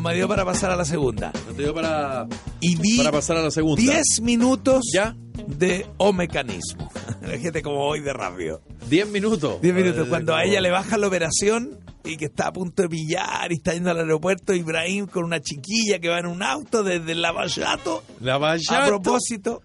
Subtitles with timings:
[0.00, 1.30] no me dio para pasar a la segunda.
[1.46, 2.26] No te dio para,
[2.60, 3.80] Y vi para pasar a la segunda.
[3.82, 5.14] 10 minutos ¿Ya?
[5.46, 6.90] de O mecanismo.
[7.20, 8.62] La gente como hoy de rápido.
[8.88, 9.60] 10 minutos.
[9.60, 10.08] 10 minutos.
[10.08, 13.56] Cuando a ella le baja la operación y que está a punto de pillar y
[13.56, 17.20] está yendo al aeropuerto, Ibrahim con una chiquilla que va en un auto desde el
[17.20, 18.02] Lavallato.
[18.20, 19.62] La A propósito.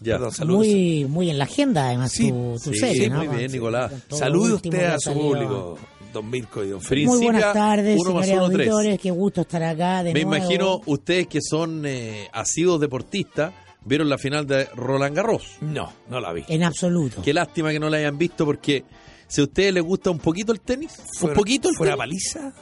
[0.00, 0.14] Ya.
[0.14, 0.66] Perdón, saludos.
[0.66, 3.18] Muy, muy en la agenda, además, Sí, tu, tu sí, serie, sí, ¿no?
[3.24, 3.92] muy bien, Nicolás.
[4.10, 5.28] Salude usted a su salido.
[5.28, 5.78] público,
[6.12, 7.08] don Mirko y don Felipe.
[7.10, 8.68] Muy buenas tardes, uno más señores uno, tres.
[8.70, 9.00] auditores.
[9.00, 10.36] Qué gusto estar acá de Me nuevo.
[10.36, 13.52] imagino ustedes que son eh, asiduos deportistas,
[13.84, 15.56] vieron la final de Roland Garros.
[15.60, 16.44] No, no la vi.
[16.48, 17.22] En absoluto.
[17.22, 18.84] Qué lástima que no la hayan visto porque
[19.26, 21.96] si a ustedes les gusta un poquito el tenis, Fue- un poquito el ¿Fue una
[21.96, 22.52] tenis, paliza?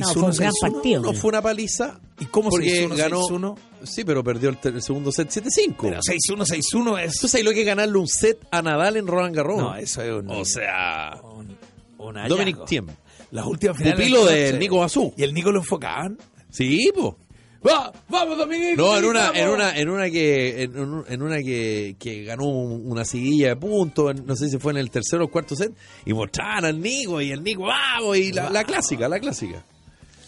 [0.00, 0.72] No, fue un 6-1, gran 6-1.
[0.72, 1.02] partido.
[1.02, 2.00] no fue una paliza.
[2.18, 3.56] ¿Y cómo porque 6-1, ganó 6-1?
[3.84, 5.74] Sí, pero perdió el, el segundo set 7-5.
[5.82, 7.18] Pero 6-1, 6-1 es...
[7.20, 9.58] ¿Tú sabes lo que es ganarle un set a Nadal en Roland Garros?
[9.58, 10.30] No, eso es un...
[10.30, 11.54] O sea, un,
[11.98, 12.36] un hallazgo.
[12.36, 12.86] Dominic Thiem.
[13.30, 13.98] Las últimas finales...
[13.98, 14.58] Pupilo de del.
[14.58, 15.12] Nico Basú.
[15.16, 16.16] ¿Y el Nico lo enfocaban?
[16.50, 17.18] Sí, po.
[17.66, 17.92] ¡Va!
[18.08, 18.76] ¡Vamos, Dominic!
[18.76, 22.44] No, en una, en una, en una que, en, un- en una que, que ganó
[22.44, 25.72] un- una seguilla de puntos, no sé si fue en el tercero o cuarto set,
[26.04, 29.64] y mostraban al Nico y el Nico, vamos, y la, la clásica, la clásica.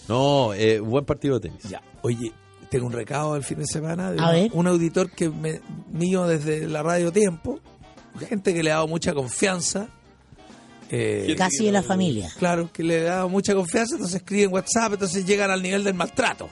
[0.08, 1.62] No, eh, buen partido de tenis.
[1.64, 2.32] Ya, oye,
[2.70, 4.50] tengo un recado el fin de semana de A un, ver.
[4.54, 5.60] un auditor que me,
[5.92, 7.60] mío desde la radio Tiempo,
[8.28, 9.88] gente que le ha dado mucha confianza.
[10.90, 12.30] Eh, Casi de la familia.
[12.38, 16.48] Claro, que le dado mucha confianza, entonces escriben WhatsApp, entonces llegan al nivel del maltrato.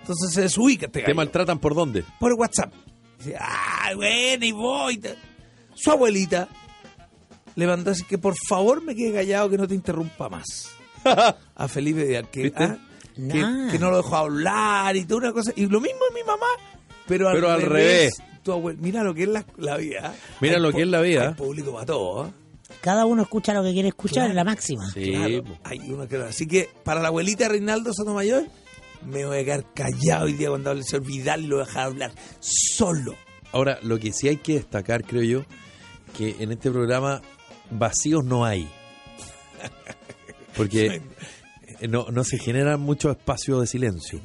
[0.00, 2.04] Entonces se desubica este ¿Te maltratan por dónde?
[2.18, 2.72] por WhatsApp.
[3.18, 5.00] Dice, ah, bueno, y voy.
[5.74, 6.48] Su abuelita
[7.54, 10.70] le mandó así que por favor me quede callado que no te interrumpa más.
[11.54, 12.64] A Felipe que, ¿Viste?
[12.64, 12.78] ah,
[13.14, 13.70] que, Nah.
[13.70, 15.52] que no lo dejó hablar y toda una cosa.
[15.54, 16.46] Y lo mismo es mi mamá,
[17.06, 18.14] pero al, Pero al revés.
[18.42, 20.14] Tu abuel- mira lo que es la, la vida.
[20.40, 21.28] Mira Hay lo que es la vida.
[21.28, 22.26] hay público para todo.
[22.26, 22.30] ¿eh?
[22.82, 24.30] Cada uno escucha lo que quiere escuchar, Claro.
[24.30, 24.90] es la máxima.
[24.92, 26.24] Sí, Claro, hay uno que no.
[26.24, 28.44] Así que para la abuelita Reinaldo Sotomayor,
[29.06, 31.64] me voy a quedar callado hoy día cuando hable el señor Vidal y lo voy
[31.64, 33.14] a dejar hablar solo.
[33.52, 35.44] Ahora, lo que sí hay que destacar, creo yo,
[36.16, 37.22] que en este programa
[37.70, 38.68] vacíos no hay.
[40.56, 41.02] Porque
[41.88, 44.20] no, no se generan muchos espacios de silencio.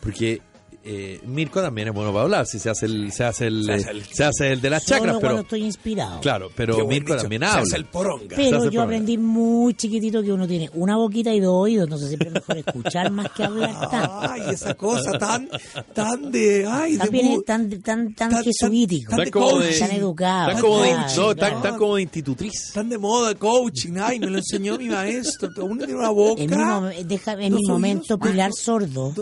[0.00, 0.40] Porque
[0.84, 3.72] eh, Mirko también es bueno para hablar, si se hace el, se hace el, Se
[3.74, 6.20] hace el- se hace el de las chacras, pero estoy inspirado.
[6.20, 7.22] claro, pero buen Mirko dicho.
[7.22, 7.62] también Se habla.
[7.62, 8.36] hace el poronga.
[8.36, 8.82] Se Pero yo programa.
[8.84, 12.58] aprendí muy chiquitito que uno tiene una boquita y dos oídos, entonces siempre es mejor
[12.58, 14.18] escuchar más que hablar tanto.
[14.22, 15.48] Ay, esa cosa tan,
[15.94, 19.58] tan de, ay, de También mu- es tan, tan, tan, tan- jesuítico, tan Tan como
[19.60, 20.50] de- tan educado.
[20.52, 21.36] Tan como de, no, claro.
[21.36, 22.72] tan, tan como de institutriz.
[22.74, 23.92] tan de moda coaching.
[24.02, 25.48] Ay, me lo enseñó mi maestro.
[25.62, 26.42] Uno tiene una boca.
[26.42, 29.12] En mi, mom- deja- en mi momento, oídos, Pilar Sordo.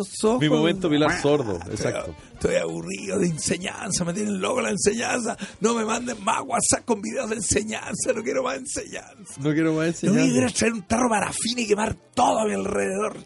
[0.40, 2.14] Mi momento Pilar Sordo, Estoy- exacto.
[2.34, 5.36] Estoy aburrido de enseñanza, me tienen loco la enseñanza.
[5.60, 9.34] No me manden más WhatsApp con videos de enseñanza, no quiero más enseñanza.
[9.38, 10.52] No quiero más No voy a ir a enseñar.
[10.52, 13.16] traer un tarro parafina y quemar todo a mi alrededor.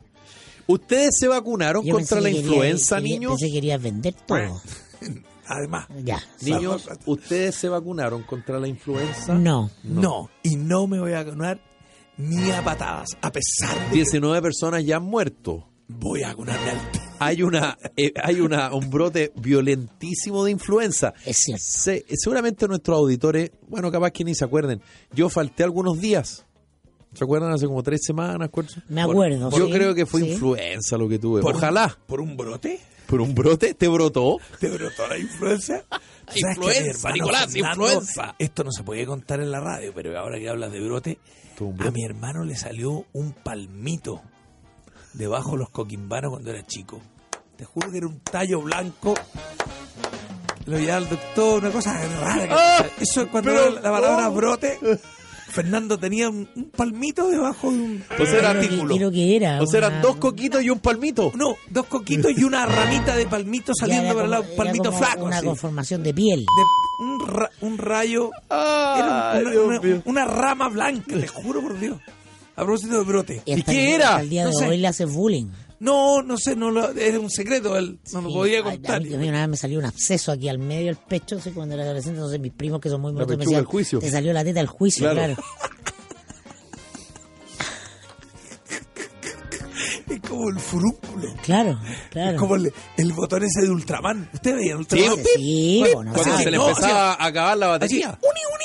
[0.67, 3.33] ¿Ustedes se vacunaron Yo contra la que influenza, quería- niños?
[3.33, 4.61] Pensé que querías vender todo.
[5.47, 6.23] Además, Ya.
[6.41, 9.35] Niños, ¿ustedes se vacunaron contra la influenza?
[9.35, 9.71] No.
[9.83, 10.31] no.
[10.43, 11.61] y no me voy a vacunar
[12.17, 15.69] ni a patadas, a pesar de que 19 personas ya han muerto.
[15.99, 16.79] Voy a vacunarme al
[17.21, 21.15] Hay una eh, hay una un brote violentísimo de influenza.
[21.25, 21.63] Es cierto.
[21.67, 24.81] Se- seguramente nuestros auditores, bueno, capaz que ni se acuerden.
[25.13, 26.45] Yo falté algunos días.
[27.15, 27.53] ¿Se acuerdan?
[27.53, 28.49] Hace como tres semanas.
[28.51, 30.33] cuatro- Me acuerdo, Yo sí, creo que fue sí.
[30.33, 31.41] influenza lo que tuve.
[31.43, 31.97] ¿Por- Ojalá.
[32.07, 32.81] ¿Por un brote?
[33.07, 33.75] ¿Por un brote?
[33.75, 34.39] ¿Te brotó?
[34.59, 35.85] ¿Te brotó la influenza?
[36.27, 38.35] ¿Sabes que a mi Influenza, Nicolás, Fernando- influenza.
[38.39, 41.19] Esto no se puede contar en la radio, pero ahora que hablas de brote,
[41.61, 41.93] un a brote.
[41.93, 44.23] mi hermano le salió un palmito
[45.15, 47.01] debajo de los coquimbanos cuando era chico.
[47.57, 49.15] Te juro que era un tallo blanco.
[50.67, 52.49] Lo llevaba al doctor, una cosa rara.
[52.49, 54.33] que- Ah, Eso es cuando pero- la palabra oh.
[54.35, 54.79] brote.
[55.51, 59.11] Fernando tenía un, un palmito debajo de un O sea, era que- artículo.
[59.13, 59.63] que era.
[59.63, 61.31] O sea, eran una- dos coquitos y un palmito.
[61.37, 65.07] No, dos coquitos y una ramita de palmito saliendo para el lado, palmito era como
[65.07, 65.25] flaco.
[65.27, 65.47] Una así.
[65.47, 66.41] conformación de piel.
[66.41, 68.31] de un, ra- un rayo.
[68.51, 71.99] Era una, una- una rama blanca, te juro por Dios.
[72.57, 73.43] A propósito de brote.
[73.45, 74.21] ¿Y hasta qué el- era?
[74.21, 74.69] El día No de sé.
[74.69, 75.47] hoy le hace bullying.
[75.81, 78.97] No, no sé, no lo, era un secreto, él no lo Sí, podía a- contar.
[78.97, 81.39] A mí, a mí una vez me salió un absceso aquí al medio del pecho,
[81.41, 83.99] sí, cuando era adolescente, entonces mis primos que son muy motos me decían, juicio.
[83.99, 85.35] te salió la teta del juicio, Claro.
[85.35, 85.43] claro.
[90.09, 91.35] Es como el furúnculo.
[91.43, 91.79] Claro,
[92.11, 92.33] claro.
[92.33, 94.29] Es como el, el botón ese de Ultraman.
[94.33, 95.17] ¿Usted veía Ultraman?
[95.17, 98.09] Sí, Sí, Bueno, Cuando Así, se le no, empezaba a acabar la Así, batería.
[98.09, 98.65] uni, uni, uni,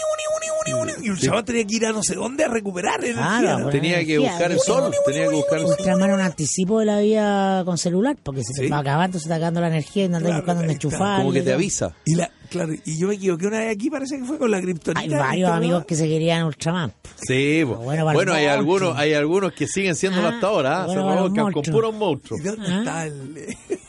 [1.01, 3.39] y el chaval tenía que ir a no sé dónde a recuperar energía.
[3.39, 3.69] Claro, ¿no?
[3.69, 4.93] Tenía que buscar el sol.
[5.05, 5.75] Tenía que buscar el sol.
[5.79, 8.69] Ultraman es un anticipo de la vida con celular, porque se te Sí.
[8.69, 11.17] va acabando, se está acabando la energía y no andas Claro, buscando dónde enchufar.
[11.19, 11.95] Como que te avisa.
[12.05, 14.61] Y la, claro, y yo me equivoqué una vez aquí, parece que fue con la
[14.61, 14.99] kriptonita.
[15.01, 16.93] Hay varios amigos que se querían Ultraman.
[17.25, 17.63] Sí.
[17.63, 20.85] Bueno, bueno, hay algunos, hay algunos que siguen siendo Ah, hasta ahora, ¿ah?
[20.85, 22.41] bueno, se revolcan con puros monstruos.
[22.41, 22.79] ¿Y dónde Ah.
[22.79, 23.37] está el...?
[23.37, 23.57] eh?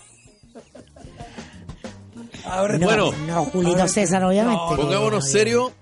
[2.45, 3.13] Ahora No, Bueno.
[3.27, 4.61] no, Julito Ahora- César, obviamente.
[4.71, 5.73] No, Pongámonos no, serio,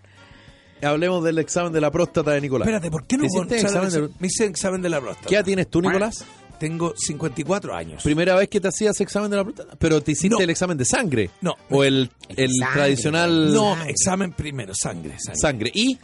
[0.82, 2.66] hablemos del examen de la próstata de Nicolás.
[2.68, 5.28] Espérate, ¿por qué no ¿Te hiciste examen de- Me hice examen de la próstata.
[5.28, 6.24] ¿Qué edad tienes tú, Nicolás?
[6.58, 8.02] Tengo 54 años.
[8.02, 10.40] Primera vez que te hacías examen de la próstata, pero te hiciste No.
[10.40, 11.30] el examen de sangre.
[11.40, 11.54] No.
[11.70, 12.74] O el, el Sangre.
[12.80, 13.90] tradicional No, Sangre.
[13.92, 15.40] examen primero, sangre, sangre.
[15.40, 15.70] sangre.
[15.74, 15.98] Y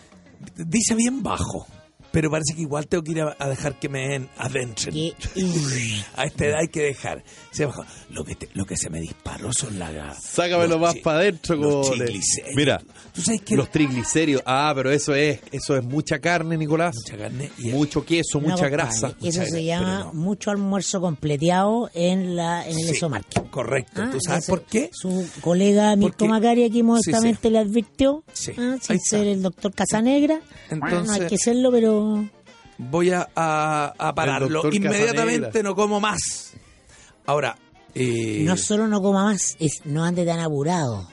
[0.57, 1.67] Dice bien bajo,
[2.15, 4.93] pero parece que igual tengo que ir a, a dejar que me den adentro.
[4.93, 7.25] que- uy, A esta edad hay que dejar.
[7.51, 7.85] Se bajó.
[8.11, 10.23] Lo que, te- lo que se me disparó son las...
[10.23, 11.83] sácamelo los más para adentro.
[12.55, 12.81] Mira,
[13.13, 14.43] Tú sabes que los triglicéridos.
[14.47, 16.95] Ah, pero eso es, eso es mucha carne, Nicolás.
[16.97, 19.09] mucha carne y Mucho queso, no, mucha grasa.
[19.23, 20.15] Eso Mucha se llama no.
[20.15, 23.41] mucho almuerzo completeado en la en el Sí, esomarque.
[23.51, 24.03] Correcto.
[24.03, 24.91] Ah, ¿Tú sabes entonces, por qué?
[24.93, 27.51] Su colega Mirko Macari aquí modestamente sí.
[27.51, 28.53] le advirtió, Sí.
[28.57, 30.41] ah, sin ser el doctor Casanegra.
[30.71, 32.04] Entonces- no hay que serlo, pero
[32.79, 34.63] Voy a, a- a pararlo.
[34.73, 35.63] Inmediatamente Casanegra.
[35.63, 36.55] no como más.
[37.27, 37.57] Ahora,
[37.95, 41.09] eh, no solo no coma más, es no ande tan apurado.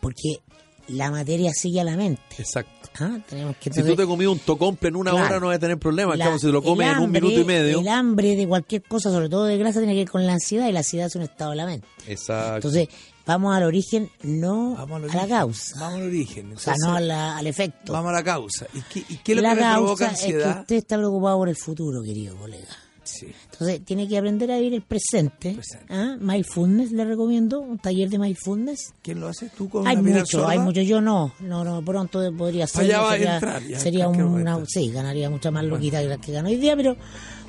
[0.00, 0.40] Porque
[0.88, 2.22] la materia sigue a la mente.
[2.38, 2.72] Exacto.
[3.00, 5.26] Ah, Tenemos que Si tú te comías un tocomple en una Claro.
[5.26, 6.14] hora no vas a tener problema.
[6.16, 7.80] La- si te lo comes en un minuto y medio.
[7.80, 10.68] El hambre de cualquier cosa, sobre todo de grasa, tiene que ver con la ansiedad
[10.68, 11.88] y la ansiedad es un estado de la mente.
[12.06, 12.56] Exacto.
[12.68, 12.88] Entonces,
[13.26, 15.80] vamos al origen, no vamos al a la causa.
[15.80, 16.52] Vamos al origen.
[16.54, 17.92] O sea, no a la- al efecto.
[17.92, 18.66] Vamos a la causa.
[18.74, 20.60] ¿Y qué, y qué es lo la que causa provoca es que ansiedad?
[20.60, 22.68] usted está preocupado por el futuro, querido colega.
[23.04, 23.26] Sí.
[23.52, 25.52] Entonces, tiene que aprender a vivir el presente.
[25.54, 25.86] Presente.
[25.90, 26.16] ¿Ah?
[26.20, 28.94] Mindfulness, le recomiendo, un taller de mindfulness.
[29.00, 29.48] ¿Quién lo hace?
[29.56, 30.80] ¿Tú con Hay mucho, hay mucho.
[30.82, 32.82] Yo no, no, no, pronto podría ser.
[32.82, 36.32] Allá va a entrar, ya, sería una, sí, ganaría mucha más loquita que la que
[36.32, 36.96] ganó hoy día, pero,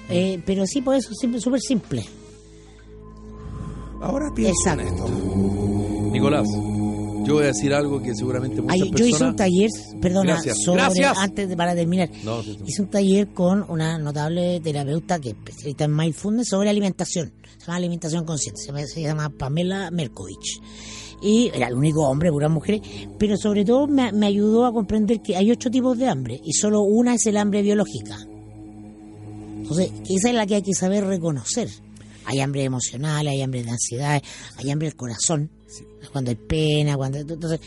[0.09, 1.09] eh, pero sí, por eso,
[1.39, 2.05] súper simple.
[4.01, 5.05] Ahora pienso en esto.
[6.11, 6.47] Nicolás,
[7.25, 9.69] yo voy a decir algo que seguramente muchas Ay, yo hice un taller,
[10.01, 10.57] perdona, Gracias.
[10.63, 11.17] sobre, Gracias.
[11.17, 12.63] antes de para terminar, No, sí, sí.
[12.67, 17.33] hice un taller con una notable terapeuta que es especialista en mindfulness sobre alimentación.
[17.57, 20.61] Se llama alimentación consciente, se llama, se llama Pamela Merkovich.
[21.21, 22.81] Y era el único hombre, puras mujeres,
[23.17, 26.53] pero sobre todo me, me ayudó a comprender que hay ocho tipos de hambre y
[26.53, 28.15] solo una es el hambre biológica.
[29.57, 31.67] Entonces, esa es la que hay que saber reconocer.
[32.29, 34.21] Hay hambre emocional, hay hambre de ansiedad,
[34.57, 35.49] hay hambre del corazón.
[36.11, 37.17] Cuando hay pena, cuando...
[37.19, 37.59] Entonces,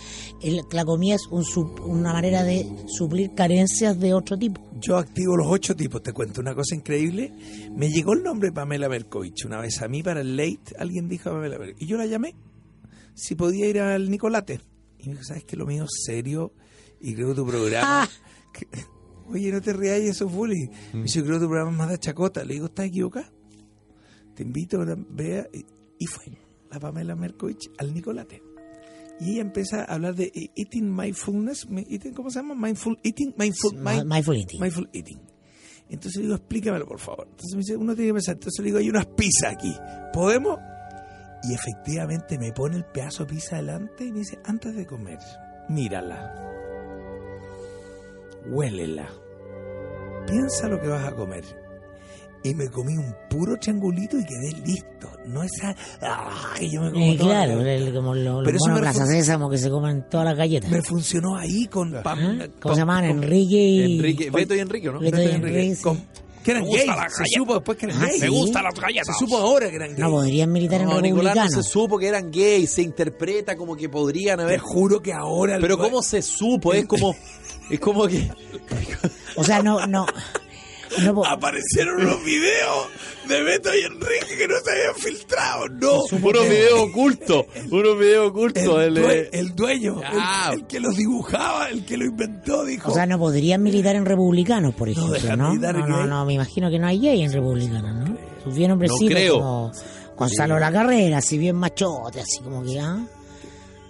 [0.43, 4.61] el- la comida es un sup- una manera de suplir carencias de otro tipo.
[4.81, 6.03] Yo activo los ocho tipos.
[6.03, 7.33] Te cuento una cosa increíble.
[7.75, 9.45] Me llegó el nombre Pamela Merkovich.
[9.47, 11.83] Una vez a mí para el late alguien dijo Pamela Merkovich.
[11.83, 12.35] Y yo la llamé.
[13.15, 14.61] Si podía ir al Nicolate.
[14.99, 16.53] Y me dijo, ¿sabes que Lo mío es serio.
[17.01, 18.03] Y creo que tu programa...
[18.05, 18.09] Ah.
[18.53, 18.67] que-
[19.33, 20.69] Oye, no te rías, eso es bullying.
[20.93, 22.45] Me dice, creo que tu programa es más de chacota.
[22.45, 23.31] Le digo, ¿estás equivocada?
[24.41, 25.47] Te invito a que vea.
[25.99, 26.33] Y, fue
[26.71, 28.43] la Pamela Merkovich al Nicolate.
[29.21, 31.69] Y ella empieza a hablar de eh, eating mindfulness.
[31.69, 32.55] mi- eating, ¿Cómo se llama?
[32.55, 33.35] Mindful eating.
[33.37, 34.59] Mindful, mind- Mindful eating.
[34.63, 35.21] Mindful eating.
[35.91, 37.27] Entonces le digo, explícamelo, por favor.
[37.29, 38.37] Entonces me dice, uno tiene que pensar.
[38.37, 39.75] Entonces le digo, hay unas pizzas aquí.
[40.15, 40.59] ¿Podemos?
[41.43, 45.19] Y efectivamente me pone el pedazo de pizza delante y me dice, antes de comer,
[45.69, 46.35] mírala.
[48.49, 49.07] Huélela.
[50.27, 51.45] Piensa lo que vas a comer.
[52.43, 55.11] Y me comí un puro triangulito y quedé listo.
[55.27, 55.77] No esa...
[56.01, 56.55] ¡Ah!
[56.59, 58.77] que yo me como Eh, toda claro, la- el- como lo- los Pero eso monos
[58.77, 60.71] me Plaza Sésamo que se comen todas las galletas.
[60.71, 61.95] Me funcionó ahí con...
[61.97, 62.03] ¿Ah?
[62.03, 63.07] pam- ¿Cómo se llaman?
[63.09, 63.97] con- Enrique y...
[63.99, 65.01] Enrique, Beto y Enrique, ¿no?
[65.01, 65.83] Beto y Beto y Enrique, Enrique, sí.
[65.83, 66.03] con-
[66.43, 66.91] que eran gays.
[67.15, 68.15] Se supo después que eran Ah, gays.
[68.15, 68.21] ¿sí?
[68.23, 69.07] Me gustan las galletas.
[69.19, 70.01] Se supo ahora que eran gays.
[70.01, 73.77] No podrían militar en No, Nicolás no se supo que eran gays, se interpreta como
[73.77, 74.61] que podrían Te haber...
[74.61, 75.57] juro que ahora...
[75.57, 76.73] el Pero güey- ¿cómo se supo?
[76.73, 77.15] Es como...
[77.69, 78.31] Es como que...
[79.37, 80.07] O sea, no, no,
[81.03, 82.87] no po- Aparecieron unos videos
[83.29, 85.69] de Beto y Enrique que no se habían filtrado.
[85.69, 86.03] No.
[86.11, 88.63] Unos videos ocultos, unos videos ocultos.
[88.85, 90.51] El, el, due- el dueño, Ah.
[90.53, 92.91] el, el que los dibujaba, el que lo inventó, dijo.
[92.91, 95.55] o sea, no podrían militar en republicanos, por ejemplo, ¿no?
[95.55, 98.17] No, no, no, me imagino que no hay gay en republicanos, ¿no?
[98.45, 99.39] Sus bien hombrecitos creo.
[99.39, 99.73] como
[100.17, 102.99] Gonzalo La Carrera, así bien machote, así como que, ¿ah?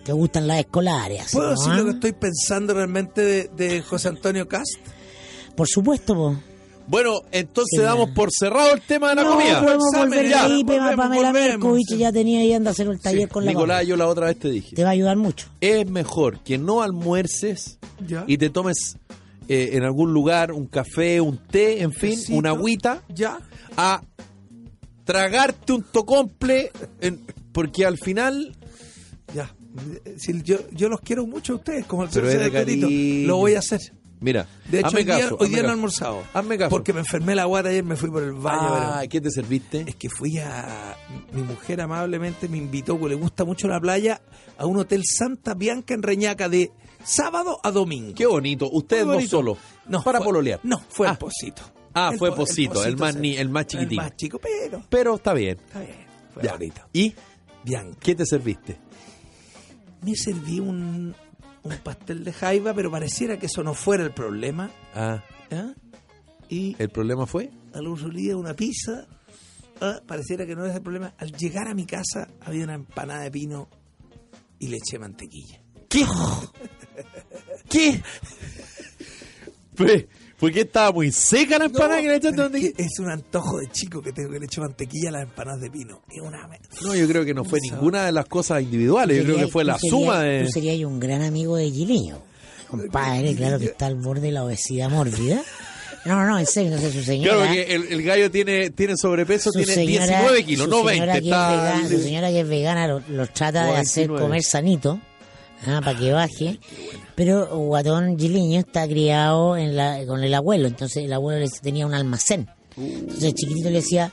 [0.04, 1.56] Te gustan las escolares, ¿Puedo ¿no?
[1.56, 1.76] decir ¿ah?
[1.76, 4.76] lo que estoy pensando realmente de, de José Antonio Cast?
[5.54, 6.36] Por supuesto, po.
[6.90, 8.14] Bueno, entonces Sí, damos ya.
[8.14, 9.62] por cerrado el tema de la no, comida.
[9.62, 11.32] podemos volver ya, Felipe, volvemos, Pamela.
[11.32, 14.26] Merkovich ya tenía y anda a hacer el taller con la Nicolás, yo la otra
[14.26, 14.74] vez te dije.
[14.74, 15.46] Te va a ayudar mucho.
[15.60, 18.24] Es mejor que no almuerces Ya.
[18.26, 18.96] y te tomes
[19.48, 22.34] eh, en algún lugar un café, un té, en fin, Tecito.
[22.38, 23.38] una agüita, Ya.
[23.76, 24.02] a
[25.04, 26.70] tragarte un tocomple,
[27.00, 27.20] en-
[27.52, 28.56] porque al final
[29.32, 29.54] Ya.
[30.18, 33.22] Si yo, yo los quiero mucho a ustedes, como el Pero es de.
[33.24, 33.80] Lo voy a hacer.
[34.20, 35.36] Mira, De hecho, hazme hoy día, caso.
[35.40, 36.22] hoy día no he almorzado.
[36.34, 36.68] Hazme caso.
[36.70, 38.58] Porque me enfermé la guata ayer, me fui por el baño.
[38.62, 39.84] Ah, pero- ¿qué te serviste?
[39.86, 40.94] Es que fui a.
[41.32, 44.20] Mi mujer amablemente me invitó, porque le gusta mucho la playa,
[44.58, 46.70] a un hotel Santa Bianca en Reñaca de
[47.02, 48.14] sábado a domingo.
[48.14, 48.68] Qué bonito.
[48.70, 49.56] Ustedes dos solos.
[49.86, 50.60] No, para fue- pololear.
[50.64, 51.12] No, fue Ah.
[51.12, 51.62] el Posito.
[51.94, 53.98] Ah, fue po- Posito, el más ni- el más chiquitín.
[53.98, 54.82] El más chico, pero.
[54.90, 55.58] Pero está bien.
[55.66, 55.96] Está bien.
[56.34, 56.52] Fue Ya.
[56.52, 56.82] bonito.
[56.92, 57.14] ¿Y
[57.64, 57.96] Bianca.
[58.00, 58.76] qué te serviste?
[60.02, 61.14] Me serví un,
[61.62, 64.70] un pastel de jaiba, pero pareciera que eso no fuera el problema.
[64.94, 65.74] Ah, ¿ah?
[66.48, 67.50] Y el problema fue.
[67.72, 69.06] al día una pizza.
[69.80, 71.14] ah, pareciera que no es el problema.
[71.18, 73.68] Al llegar a mi casa había una empanada de pino
[74.58, 75.60] y le eché mantequilla.
[75.88, 76.06] ¿Qué?
[77.68, 78.02] ¿Qué?
[79.76, 80.04] Pues,
[80.40, 82.72] ¿Por qué estaba muy seca la empanada que le echaste mantequilla?
[82.72, 85.60] que es un antojo de chico que tengo que le echo mantequilla a las empanadas
[85.60, 86.00] de pino.
[86.10, 86.48] Es una
[86.82, 87.74] No, yo creo que no fue Eso.
[87.74, 89.18] ninguna de las cosas individuales.
[89.18, 90.44] Yo creo que fue la suma de.
[90.46, 92.18] Tú serías un gran amigo de Giliño.
[92.68, 95.42] Compadre, claro que está al borde de la obesidad mórbida.
[96.06, 97.34] No, no, no, en serio, entonces su señora...
[97.34, 101.12] Claro, porque el, el gallo tiene, tiene sobrepeso, tiene señora- 19 kilos, no señora 20.
[101.12, 104.22] que es Está vegana- su señora que es vegana los los trata de hacer 29.
[104.22, 105.00] comer sanito
[105.66, 106.58] ah, para que baje.
[107.14, 111.94] Pero Guatón Giliño está criado en la, con el abuelo, entonces el abuelo tenía un
[111.94, 112.48] almacén.
[112.76, 114.12] Entonces el chiquitito le decía,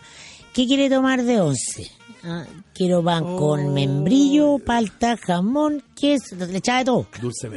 [0.54, 1.90] ¿qué quiere tomar de once?
[2.24, 3.38] Ah, quiero pan Oh.
[3.38, 7.08] con membrillo, palta, jamón, queso, le echaba de todo.
[7.22, 7.48] dulce.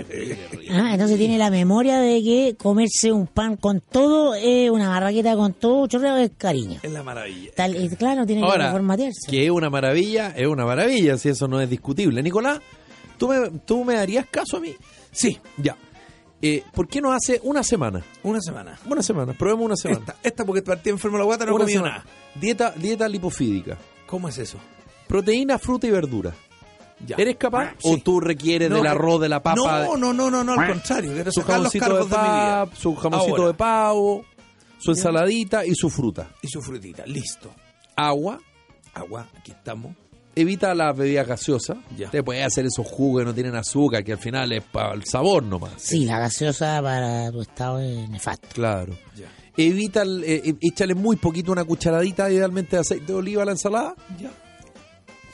[0.71, 5.35] Ah, entonces tiene la memoria de que comerse un pan con todo, eh, una barraqueta
[5.35, 6.79] con todo, chorreo es cariño.
[6.83, 7.51] Es la maravilla.
[7.57, 9.29] Tal, claro, tiene que Ahora, formatearse.
[9.31, 12.23] que es una maravilla, es una maravilla, si eso no es discutible.
[12.23, 12.61] Nicolás,
[13.21, 14.75] ¿tú me, tú me darías caso a mí?
[15.13, 15.77] Sí, Ya.
[16.43, 18.03] Eh, ¿Por qué no hace una semana?
[18.23, 18.79] una semana.
[18.87, 20.01] Una semana, probemos una semana.
[20.01, 22.03] Esta, esta porque partí enfermo la guata no comí nada.
[22.35, 23.77] Dieta, dieta lipofídica.
[24.07, 24.57] ¿Cómo es eso?
[25.07, 26.33] Proteína, fruta y verdura.
[27.07, 27.17] Ya.
[27.19, 27.65] ¿Eres capaz?
[27.65, 29.85] Ah, ¿O tú requieres No, del arroz, de la papa?
[29.85, 31.13] No, no, no, no, no, al contrario.
[31.13, 33.47] Quiero su los jamoncito de pavo, su jamoncito Ahora.
[33.49, 34.25] de pavo,
[34.79, 36.31] su ensaladita y su fruta.
[36.41, 37.05] Y su frutita.
[37.05, 37.51] Listo.
[37.97, 38.39] Agua,
[38.95, 39.95] Agua, aquí estamos.
[40.35, 41.79] Evita las bebidas gaseosas.
[41.97, 42.11] Ya.
[42.11, 45.05] Te puedes hacer esos jugos que no tienen azúcar, que al final es para el
[45.05, 45.73] sabor nomás.
[45.79, 48.49] Sí, la gaseosa para tu estado es nefasto.
[48.53, 48.95] Claro.
[49.17, 49.27] Ya.
[49.57, 53.47] Evita, el- eh, eh, échale muy poquito, una cucharadita idealmente de aceite de oliva a
[53.47, 53.95] la ensalada.
[54.21, 54.31] Ya.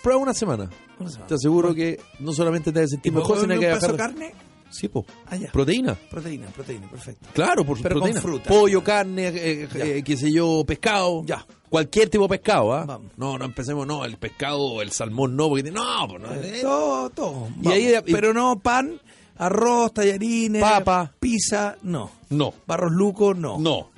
[0.02, 0.68] Prueba una semana.
[0.98, 1.26] Una semana.
[1.26, 3.84] Te aseguro que no solamente te vas a ¿Y sentir mejor, sino que un vas
[3.84, 4.34] a pedazo de carne?
[4.78, 5.04] Sí, po.
[5.26, 5.50] Ah, ya.
[5.52, 5.94] Proteína.
[5.94, 7.28] Proteína, proteína, perfecto.
[7.32, 8.20] Claro, por Pero con proteína.
[8.20, 8.48] fruta.
[8.48, 9.84] Pollo, carne, eh, Ya.
[9.84, 11.22] eh, qué sé yo, pescado.
[11.24, 11.46] Ya.
[11.70, 12.84] Cualquier tipo de pescado, ¿ah?
[12.86, 13.12] Vamos.
[13.16, 16.32] No, no empecemos, no, el pescado, el salmón no, porque no, pues no.
[16.34, 17.48] eh, Todo, todo.
[17.62, 17.94] Y ahí-.
[18.04, 19.00] Pero no pan,
[19.36, 21.12] arroz, tallarines, Papa.
[21.18, 22.10] pizza, no.
[22.30, 23.58] No, Barros lucos, no.
[23.58, 23.90] no.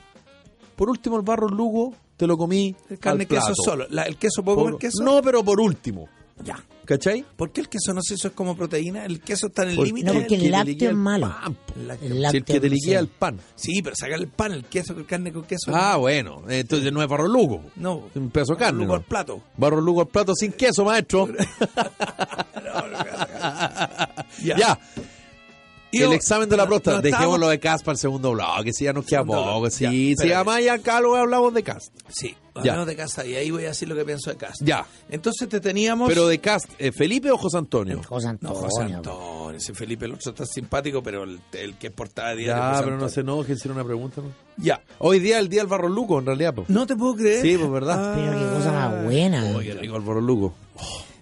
[0.77, 2.75] Por último, el barro lugo te lo comí.
[3.01, 3.87] Carne, al queso solo.
[3.91, 5.03] La- ¿El queso puedo Por- comer queso?
[5.03, 6.09] No, pero por último.
[6.45, 6.63] Ya.
[6.89, 7.23] ¿Cachai?
[7.37, 9.05] ¿Por qué el queso no sé eso es como proteína?
[9.05, 10.07] El queso está en el límite.
[10.07, 11.27] No, porque el que te lácteo es el malo.
[11.29, 11.75] pan, po.
[11.77, 12.07] El lácteo.
[12.07, 12.95] El Si el lácteo, que te sé.
[12.95, 13.41] el pan.
[13.57, 15.71] Sí, pero saca el pan, el queso, el carne con queso.
[15.75, 16.45] Ah, bueno.
[16.49, 17.63] Entonces no es barro lugo.
[17.77, 18.09] no.
[18.15, 18.79] Un pedazo de carne.
[18.81, 18.95] Lugo ¿no?
[18.95, 19.43] al plato.
[19.59, 21.29] Barro lugo al plato sin queso, maestro.
[24.43, 24.57] Ya.
[24.57, 24.79] ya.
[25.91, 26.97] Y el yo- examen de la no, próstata.
[26.99, 29.71] no Dejémoslo estábamos- de CAS para el segundo blog, que si ya nos queda poco.
[29.71, 30.35] si espérate.
[30.35, 31.91] además ya acá lo hablamos de CAS.
[32.11, 32.61] Sí, Ya.
[32.73, 34.57] hablamos de casa y ahí voy a decir lo que pienso de casa.
[34.61, 34.85] Ya.
[35.09, 36.09] Entonces te teníamos.
[36.09, 38.03] Pero de CAS, eh, ¿Felipe o José Antonio?
[38.07, 38.59] José No, Antonio.
[38.61, 42.37] José Antonio, ese Felipe el otro está simpático, pero el, el que es portada de
[42.43, 42.63] diario.
[42.75, 44.21] Ya, pero no se enoje si era una pregunta.
[44.21, 44.29] ¿no?
[44.59, 44.83] Ya.
[44.99, 46.53] Hoy día el día del barro lugo, en realidad.
[46.55, 46.65] po.
[46.69, 47.41] No te puedo creer.
[47.41, 48.15] Sí, pues verdad.
[48.15, 49.43] Pero qué cosa más buena.
[49.57, 50.55] Oye, qué rico el barro lugo.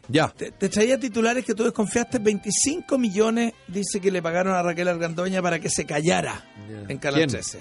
[0.08, 0.28] Ya.
[0.28, 2.18] Te, te traía titulares que tú desconfiaste.
[2.18, 6.44] 25 millones dice que le pagaron a Raquel Argandoña para que se callara
[6.88, 7.30] en Canal ¿Quién?
[7.30, 7.60] 13.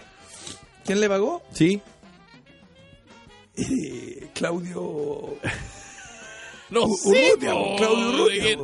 [0.86, 1.42] ¿Quién le pagó?
[1.52, 1.82] ¿Sí?
[3.58, 5.38] Eh, Claudio.
[6.70, 8.58] No Urrutia, Claudio Urrutia.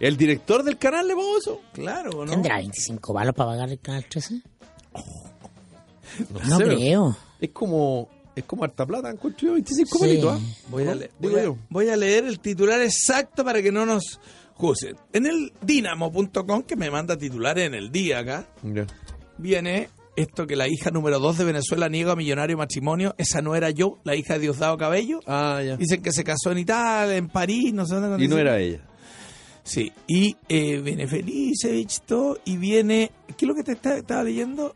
[0.00, 1.60] ¿El director del canal le pagó eso?
[1.72, 2.30] Claro, ¿no?
[2.30, 4.40] ¿Tendrá 25 palos para pagar el canal 13?
[4.94, 7.16] No, No sé, creo.
[7.40, 10.04] Es como, es como harta plata, encuentro yo, 25 Sí.
[10.04, 10.64] palitos, ¿ah?
[10.70, 11.56] Voy a, le- Digo voy a- yo.
[11.68, 14.20] voy a leer el titular exacto para que no nos
[14.54, 14.96] juzguen.
[15.12, 18.46] En el dinamo.com, que me manda titulares en el día acá,
[19.38, 23.14] viene esto que la hija número 2 de Venezuela niega a millonario matrimonio.
[23.16, 25.20] Esa no era yo, la hija de Diosdado Cabello.
[25.26, 25.76] Ah, ya.
[25.76, 28.22] Dicen que se casó en Italia, en París, no sé dónde.
[28.22, 28.80] Y no era ella.
[29.62, 33.10] Sí, y eh, viene Felicevich, todo, y viene...
[33.36, 34.74] ¿Qué es lo que te está- estaba leyendo?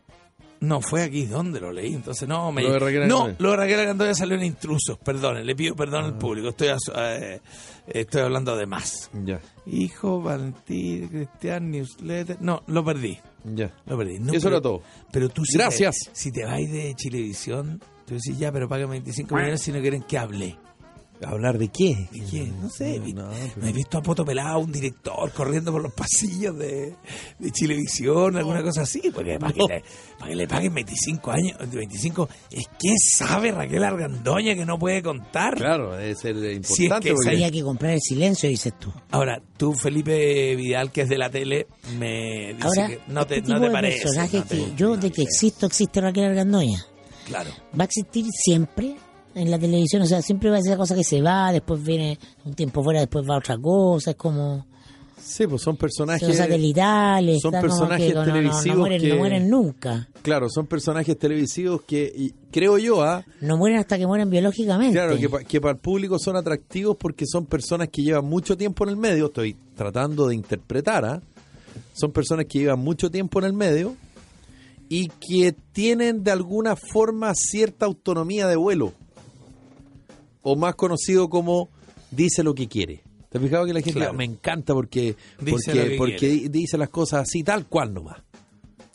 [0.61, 2.63] No, fue aquí donde lo leí, entonces no me...
[2.63, 6.07] Lo de Raquel no, lo de Raquel salió en intrusos, perdón, le pido perdón Ah.
[6.07, 7.39] al público, estoy, eh,
[7.87, 9.09] estoy hablando de más.
[9.25, 12.37] Ya, Hijo, Valentín, Cristian, Newsletter...
[12.39, 13.73] No, lo perdí, ya.
[13.85, 14.19] lo perdí.
[14.19, 14.81] No, Eso pero- era todo.
[15.11, 15.95] Pero tú si Gracias.
[16.05, 19.81] Te, si te vas de Chilevisión, tú decís ya, pero págame 25 millones si no
[19.81, 20.57] quieren que hable.
[21.23, 22.07] ¿Hablar de qué?
[22.11, 22.51] ¿De qué?
[22.61, 22.99] No sé.
[22.99, 26.93] No, No, pero- he visto a Poto Pelado, un director, corriendo por los pasillos de,
[27.39, 29.01] de Chilevisión, alguna cosa así.
[29.13, 29.83] Porque para, que le,
[30.19, 35.01] para que le paguen 25 años, 25, es que sabe Raquel Argandoña que no puede
[35.01, 35.55] contar.
[35.55, 37.09] Claro, debe ser eh, Si es importante.
[37.09, 38.91] que porque- Había que comprar el silencio, dices tú.
[39.11, 41.67] Ahora, tú, Felipe Vidal, que es de la tele,
[41.97, 44.01] me dice Ahora, que no te, este no te parece.
[44.03, 46.85] personaje no te- que yo, de que existo, existe Raquel Argandoña.
[47.25, 47.49] Claro.
[47.77, 48.95] va a existir siempre
[49.35, 51.83] en la televisión, o sea, siempre va a ser esa cosa que se va, después
[51.83, 54.65] viene un tiempo fuera, después va otra cosa, es como
[55.21, 56.27] Sí, pues son personajes.
[56.27, 60.49] son satelitales, son personajes que no- no- no, televisivos mueren, que- no mueren nunca, Claro,
[60.49, 63.23] son personajes televisivos que y creo yo, ¿ah?
[63.41, 64.93] no mueren hasta que mueren biológicamente.
[64.93, 68.55] Claro, que, pa- que para el público son atractivos porque son personas que llevan mucho
[68.57, 69.25] tiempo en el medio.
[69.27, 71.21] Estoy tratando de interpretar, ¿ah?
[71.93, 73.95] Son personas que llevan mucho tiempo en el medio
[74.89, 78.93] y que tienen de alguna forma cierta autonomía de vuelo.
[80.47, 81.69] O más conocido como
[82.11, 83.01] dice lo que quiere.
[83.29, 84.13] ¿Te has fijado que la gente Claro.
[84.13, 88.21] me encanta porque, Dice porque, dice las cosas así tal cual nomás?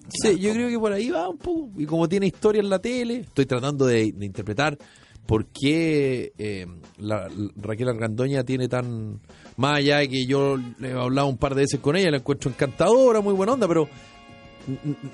[0.08, 1.70] Sí, yo creo que por ahí va un poco.
[1.76, 4.78] Y como tiene historia en la tele, estoy tratando de, de interpretar
[5.26, 6.66] por qué eh,
[6.98, 9.20] la, la- Raquel Argandoña tiene tan.
[9.56, 12.16] Más allá de que yo le he hablado un par de veces con ella, la
[12.18, 13.88] encuentro encantadora, muy buena onda, pero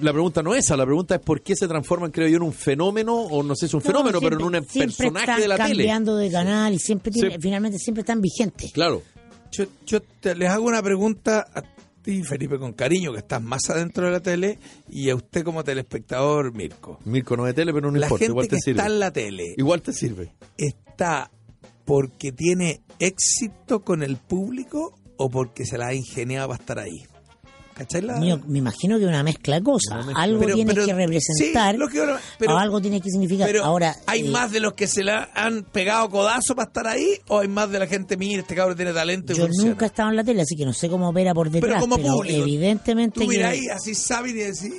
[0.01, 2.43] la pregunta no es esa, la pregunta es por qué se transforman, creo yo, en
[2.43, 5.41] un fenómeno, o no sé si es un No, fenómeno, pero en un personaje están
[5.41, 5.69] de la tele.
[5.69, 7.37] cambiando de canal y siempre tiene, Sí.
[7.41, 8.73] finalmente siempre están vigentes.
[8.73, 9.03] Claro.
[9.53, 11.63] Yo, yo te- les hago una pregunta a
[12.03, 14.59] ti, Felipe, con cariño, que estás más adentro de la tele,
[14.89, 16.99] y a usted como telespectador, Mirko.
[17.05, 18.81] Mirko no de tele, pero no la importa, gente igual que te sirve.
[18.81, 20.33] está en la tele Igual te sirve.
[20.59, 21.31] está
[21.85, 27.05] porque tiene éxito con el público o porque se la ha ingeniado para estar ahí.
[27.77, 28.01] ¿Cachai?
[28.01, 28.17] La...
[28.17, 30.07] Mío, me imagino que una mezcla de cosas.
[30.15, 33.11] Algo Pero- tiene pero- que representar, sí, lo que ahora- pero- o algo tiene que
[33.11, 33.47] significar.
[33.47, 36.87] Pero Ahora, ¿hay eh, más de los que se la han pegado codazo para estar
[36.87, 37.21] ahí?
[37.29, 39.71] ¿O hay más de la gente, mira, este cabrón tiene talento y Yo funciona?
[39.71, 41.75] nunca he estado en la tele, así que no sé cómo opera por detrás.
[41.75, 42.43] Pero como público.
[42.43, 44.73] evidentemente Tú que- miras ahí, así saben y decís,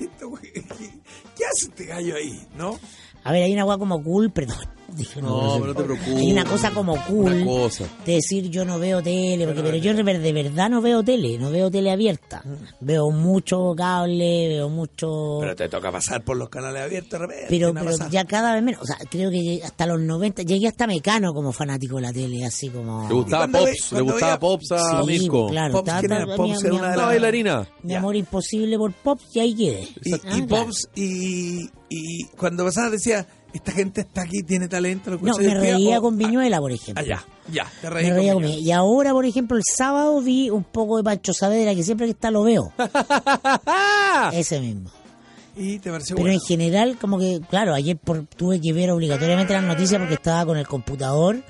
[0.00, 2.40] "Esto, güey, ¿qué, qué hace este gallo ahí?
[2.56, 2.78] ¿No?
[3.24, 4.58] A ver, hay una cosa como cool, perdón.
[4.96, 6.16] Dije, No, pero no te preocupes.
[6.16, 7.84] Hay una cosa como cool Una cosa.
[8.06, 11.02] de decir yo no veo tele, porque, pero yo de ver- de verdad no veo
[11.02, 12.42] tele, no veo tele abierta.
[12.80, 15.38] Veo mucho cable, veo mucho...
[15.40, 17.46] Pero te toca pasar por los canales abiertos de repente.
[17.48, 18.82] Pero, ¿no pero ya cada vez menos.
[18.82, 22.44] O sea, creo que hasta los 90, llegué hasta Mecano como fanático de la tele,
[22.44, 23.08] así como...
[23.08, 25.48] Le gustaba ¿Y cuando ve- Pops, le gustaba Pops a Sí, Mirko.
[25.48, 25.72] claro.
[25.72, 25.90] Pops,
[26.36, 27.68] Pops mi- era una de bailarina.
[27.82, 27.98] Mi Ya.
[27.98, 29.88] amor imposible por Pops y ahí quedé.
[30.04, 30.66] Y, Ah, y claro.
[30.66, 35.10] Pops, y, y cuando pasaba decía, esta gente está aquí, tiene talento.
[35.12, 37.02] lo No, me reía con ah, Viñuela, por ejemplo.
[37.04, 38.56] Ah, ya, te Me reí con reía con Viñuela.
[38.56, 38.68] Viñuela.
[38.68, 42.12] Y ahora, por ejemplo, el sábado vi un poco de Pancho Saavedra, que siempre que
[42.12, 42.72] está lo veo.
[44.32, 44.90] Ese mismo.
[45.56, 46.40] Y te pareció Pero bueno.
[46.40, 50.44] en general, como que, claro, ayer por- tuve que ver obligatoriamente las noticias porque estaba
[50.46, 51.42] con el computador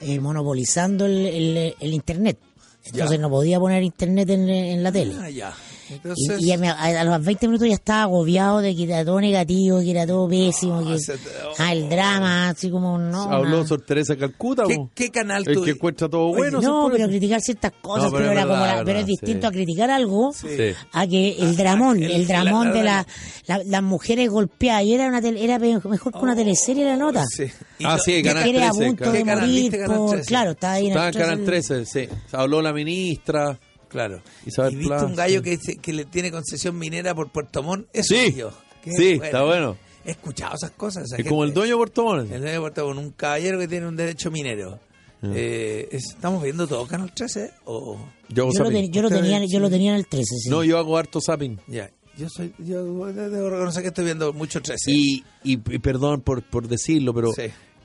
[0.00, 2.38] eh, monopolizando el, el- el internet.
[2.84, 3.22] Entonces Ya.
[3.22, 5.14] no podía poner internet en, en la tele.
[5.20, 5.54] Ah, ya.
[5.92, 9.04] Y, Entonces, y me- a, a los 20 minutos ya estaba agobiado de que era
[9.04, 13.22] todo negativo, que era todo pésimo, que, se te- ah, el drama, así como no.
[13.30, 14.64] Habló una- Sor Teresa Calcuta.
[14.66, 15.62] ¿Qué, qué canal El tú?
[15.64, 16.60] que encuentra todo Oye, bueno.
[16.60, 19.06] no, pero criticar ciertas cosas, No, pero pero, es era como verdad, la- pero es
[19.06, 19.46] distinto sí.
[19.46, 20.48] a criticar algo Sí.
[20.92, 23.06] A que el dramón, el- el, dramón la- de la,
[23.46, 27.24] la- las mujeres golpeadas, y era una tele- era mejor que una teleserie la nota.
[27.26, 27.44] Sí.
[27.78, 30.26] Y Ah, sí, Que Canal quiere a 13, punto de ¿Qué canal morir por, 13?
[30.28, 31.74] claro, está ahí en Estaba el en Canal 13.
[31.84, 32.14] 13, sí.
[32.32, 33.58] Habló la ministra.
[33.92, 34.20] Claro.
[34.46, 35.44] Isabel y viste un gallo sí.
[35.44, 37.86] que, dice- que le tiene concesión minera por Puerto Montt.
[37.92, 38.34] Eso Sí.
[38.34, 38.50] yo.
[38.84, 39.76] Sí, está bueno.
[40.04, 41.04] He escuchado esas cosas.
[41.04, 42.32] esa Es como el dueño de Puerto Montt.
[42.32, 44.80] El dueño de Puerto Montt, un caballero que tiene un derecho minero.
[45.22, 47.52] Eh, es- ¿Estamos viendo todo Canal 13?
[47.66, 47.96] O...
[48.28, 48.72] Yo, lo, zapping.
[48.72, 50.50] ten- yo lo Usted tenía, yo lo tenía en el 13, sí.
[50.50, 51.60] No, yo hago harto zapping.
[51.68, 51.88] Ya.
[52.18, 54.90] Yo soy, yo debo reconocer que estoy viendo mucho 13.
[54.90, 57.42] Y, y, y perdón por, por decirlo, pero Sí.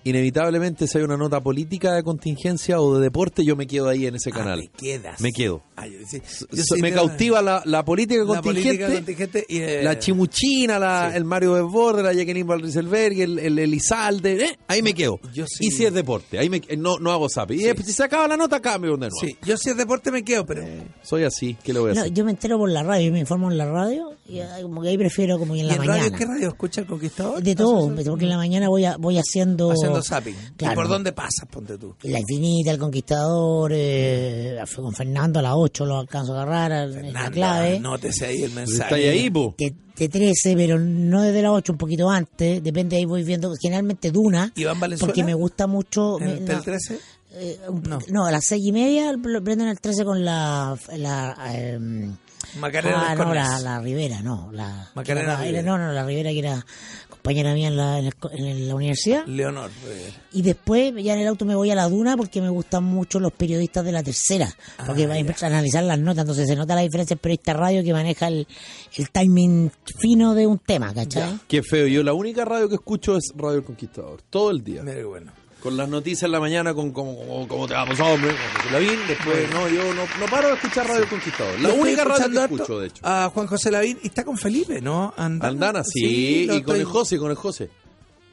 [0.09, 4.05] Inevitablemente si hay una nota política de contingencia o de deporte, yo me quedo ahí
[4.05, 4.59] en ese Ah, canal.
[4.59, 5.21] me quedas.
[5.21, 5.63] Me quedo.
[5.75, 6.21] Ah, yo- sí.
[6.25, 9.97] So- Yo soy me cautiva la, la política la contingente, política contingente y eh, la
[9.99, 11.17] chimuchina, la, sí.
[11.17, 14.59] el Mario Desbordes, la Jacqueline Valriselberg, el, el Elizalde, ¿eh?
[14.67, 15.19] ahí me quedo.
[15.33, 15.67] Yo sí.
[15.67, 17.59] Y si es deporte, ahí me, no, no hago zapping.
[17.59, 19.15] Y si se acaba la nota, cambio de nuevo.
[19.19, 20.63] Sí, yo si es deporte me quedo, pero...
[21.03, 22.13] Soy así, ¿qué le voy a No, hacer?
[22.13, 24.81] yo me entero por la radio, yo me informo en la radio y ah, como
[24.81, 26.17] que ahí prefiero como que en ¿Y la en radio mañana.
[26.17, 27.41] qué radio escucha el Conquistador?
[27.41, 29.71] De todo, porque en la mañana voy a, voy haciendo...
[29.71, 30.35] Haciendo zapping.
[30.57, 30.73] Claro.
[30.73, 31.95] ¿Y por dónde pasas, ponte tú?
[32.03, 36.71] La Infinita, El Conquistador, eh, fue con Fernando a las 8 lo alcanzo a agarrar,
[36.89, 37.77] en la Fernando, clave.
[37.77, 38.95] Anótese ahí el mensaje.
[38.95, 39.55] ¿Está ahí, po?
[39.57, 43.51] De, de 13, pero no desde las 8, un poquito antes, depende, ahí voy viendo,
[43.61, 45.07] generalmente Duna, ¿Iván Valenzuela?
[45.11, 46.19] porque me gusta mucho...
[46.21, 46.99] ¿En el no, Tel 13?
[47.33, 47.99] eh, un- No.
[48.09, 48.25] no.
[48.25, 49.11] a las 6 y media
[49.43, 50.77] prenden el 13 con la...
[50.97, 52.15] la em,
[52.59, 54.49] Macarena ah, no, la, la Rivera, no.
[54.51, 55.61] La, Macarena era- Rivera.
[55.63, 56.65] No, no, la Rivera que era
[57.09, 59.25] compañera mía en la, en el co- en la universidad.
[59.25, 59.69] Leonor.
[59.87, 62.83] eh, Y después ya en el auto me voy a la duna porque me gustan
[62.83, 64.49] mucho los periodistas de la tercera.
[64.85, 65.47] Porque Ah, va a ya.
[65.47, 66.21] analizar las notas.
[66.23, 68.47] Entonces se nota la diferencia del periodista radio que maneja el,
[68.95, 71.39] el timing fino de un tema, ¿cachai?
[71.47, 71.87] Qué feo.
[71.87, 74.21] Yo la única radio que escucho es Radio El Conquistador.
[74.29, 74.83] Todo el día.
[74.83, 75.31] Mira bueno.
[75.67, 78.99] Con las noticias en la mañana, con cómo, te va, pues, hombre, con José Lavín.
[79.05, 81.59] Después, no, yo no, no paro de escuchar Radio Conquistador.
[81.59, 83.01] La estoy única radio que escucho, de hecho.
[83.05, 83.99] A Juan José Lavín.
[84.01, 85.13] Y está con Felipe, ¿no?
[85.17, 85.49] Andana.
[85.51, 87.69] Andana, sí, lo y con el estoy- José, con el José.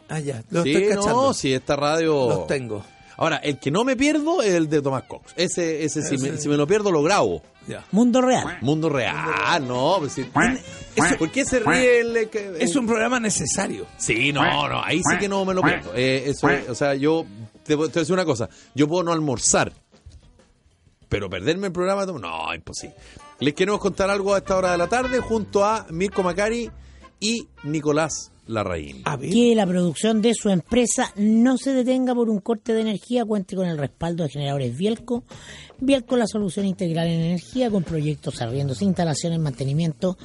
[0.08, 0.44] Ah, ya.
[0.50, 1.22] Lo sí, estoy cachando.
[1.22, 2.28] no, sí, esta radio...
[2.28, 2.84] Los tengo.
[3.16, 5.32] Ahora, el que no me pierdo es el de Tomás Cox.
[5.34, 7.42] Ese, ese, si, Ese- me, si me lo pierdo, lo grabo.
[7.66, 7.84] Ya.
[7.90, 8.58] Mundo real.
[8.60, 9.96] Mundo real, no.
[9.98, 10.24] Pues, sí.
[10.96, 12.16] Eso- ¿Por qué se ríe el
[12.60, 13.86] Es un programa necesario.
[13.98, 15.92] Sí, no, no, ahí sí que no me lo pierdo.
[15.94, 17.24] Eh, eso es, o sea, yo
[17.62, 19.72] te, te voy a decir una cosa, yo puedo no almorzar,
[21.08, 22.96] pero perderme el programa, no, imposible.
[23.40, 26.70] Les queremos contar algo a esta hora de la tarde junto a Mirko Macari
[27.20, 29.02] y Nicolás Larraín.
[29.04, 29.30] A ver.
[29.30, 33.56] Que la producción de su empresa no se detenga por un corte de energía, cuente
[33.56, 35.24] con el respaldo de generadores Bielco.
[35.80, 40.16] Bielco, la solución integral en energía con proyectos, arriendos, instalaciones, mantenimiento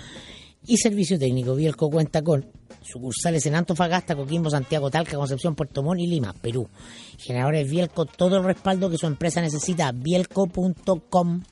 [0.70, 1.56] y servicio técnico.
[1.56, 2.46] Bielco cuenta con
[2.82, 6.70] sucursales en Antofagasta, Coquimbo, Santiago, Talca, Concepción, Puerto Montt y Lima, Perú.
[7.18, 9.92] Generadores Bielco, todo el respaldo que su empresa necesita.
[9.92, 11.44] Bielco.com.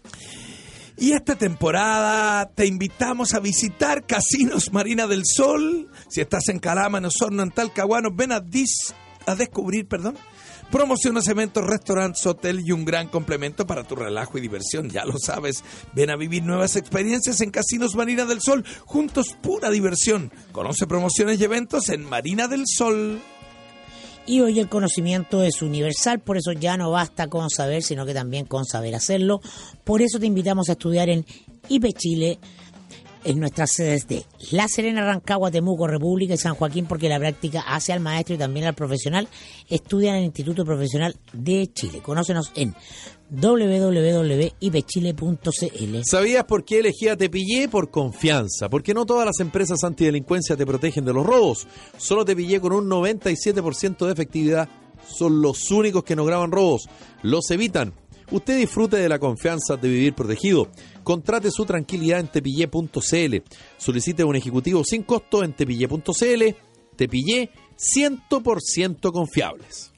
[1.00, 5.90] Y esta temporada te invitamos a visitar Casinos Marina del Sol.
[6.10, 8.42] Si estás en Calama, en Osorno, en Talcahuano, ven a,
[9.26, 10.16] a descubrir, perdón,
[10.72, 14.90] promociones, eventos, restaurantes, hotel y un gran complemento para tu relajo y diversión.
[14.90, 18.66] Ya lo sabes, ven a vivir nuevas experiencias en Casinos Marina del Sol.
[18.86, 20.32] Juntos, pura diversión.
[20.52, 23.20] Conoce promociones y eventos en Marina del Sol.
[24.26, 28.14] Y hoy el conocimiento es universal, por eso ya no basta con saber, sino que
[28.14, 29.40] también con saber hacerlo.
[29.86, 31.26] Por eso te invitamos a estudiar en
[31.70, 32.38] IP Chile,
[33.24, 37.62] en nuestras sedes de La Serena, Rancagua, Temuco, República y San Joaquín, porque la práctica
[37.62, 39.28] hace al maestro y también al profesional.
[39.70, 42.02] Estudia en el Instituto Profesional de Chile.
[42.02, 42.76] Conócenos en
[43.30, 45.98] www.ipchile.cl.
[46.04, 47.68] ¿Sabías por qué elegí a Tepillé?
[47.68, 48.70] Por confianza.
[48.70, 51.68] Porque no todas las empresas antidelincuencia te protegen de los robos.
[51.98, 54.70] Solo Tepillé con un 97% de efectividad
[55.08, 56.90] son los únicos que no graban robos.
[57.22, 57.94] Los evitan.
[58.30, 60.70] Usted disfrute de la confianza de vivir protegido.
[61.04, 63.36] Contrate su tranquilidad en tepillé.cl.
[63.78, 66.56] Solicite un ejecutivo sin costo en tepillé.cl.
[66.96, 69.94] Tepillé 100% confiables.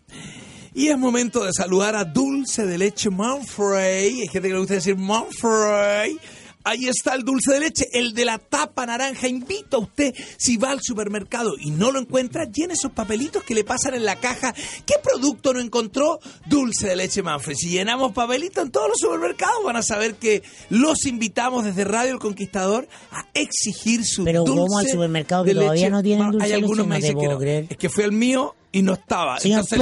[0.76, 4.22] Y es momento de saludar a Dulce de Leche Manfrey.
[4.22, 6.18] Hay gente que le gusta decir Manfrey.
[6.66, 9.28] Ahí está el dulce de leche, el de la tapa naranja.
[9.30, 13.56] Invito a usted, si va al supermercado y no lo encuentra, llene esos papelitos que
[13.56, 14.54] le pasan en la caja.
[14.86, 16.20] ¿Qué producto no encontró?
[16.48, 17.56] Dulce de leche Manfrey.
[17.56, 22.12] Si llenamos papelitos en todos los supermercados, van a saber que los invitamos desde Radio
[22.14, 25.90] El Conquistador a exigir su Pero dulce ¿cómo al supermercado que todavía leche?
[25.92, 26.90] no tienen dulce Hay de algunos leche?
[26.90, 27.40] me No dicen que puedo no.
[27.40, 27.66] creer.
[27.70, 29.40] Es que fue el mío y no estaba.
[29.40, 29.80] Señor Entonces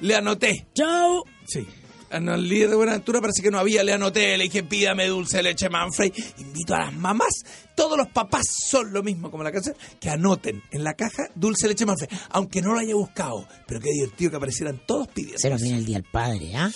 [0.00, 0.66] le- le anoté.
[0.74, 1.24] ¡Chao!
[1.46, 1.66] Sí.
[2.12, 5.42] En el líder de Buenaventura parece que no había, le anoté, le dije pídame dulce
[5.42, 6.12] leche Manfrey.
[6.38, 7.32] Invito a las mamás,
[7.74, 11.68] todos los papás son lo mismo como la canción, que anoten en la caja dulce
[11.68, 15.38] leche Manfrey, aunque no lo haya buscado, pero qué divertido que aparecieran todos pidiendo.
[15.38, 16.70] Se nos viene el Día del Padre, ¿ah?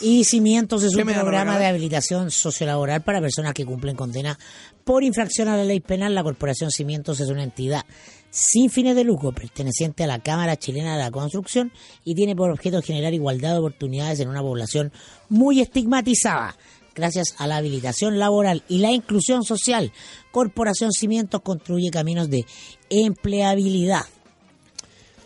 [0.00, 4.38] Y Cimientos es ¿Qué un programa de habilitación sociolaboral para personas que cumplen condena
[4.84, 6.14] por infracción a la ley penal.
[6.14, 7.84] La Corporación Cimientos es una entidad
[8.30, 11.72] sin fines de lucro perteneciente a la Cámara Chilena de la Construcción
[12.04, 14.92] y tiene por objeto generar igualdad de oportunidades en una población
[15.28, 16.56] muy estigmatizada.
[16.94, 19.92] Gracias a la habilitación laboral y la inclusión social,
[20.32, 22.44] Corporación Cimientos construye caminos de
[22.88, 24.06] empleabilidad.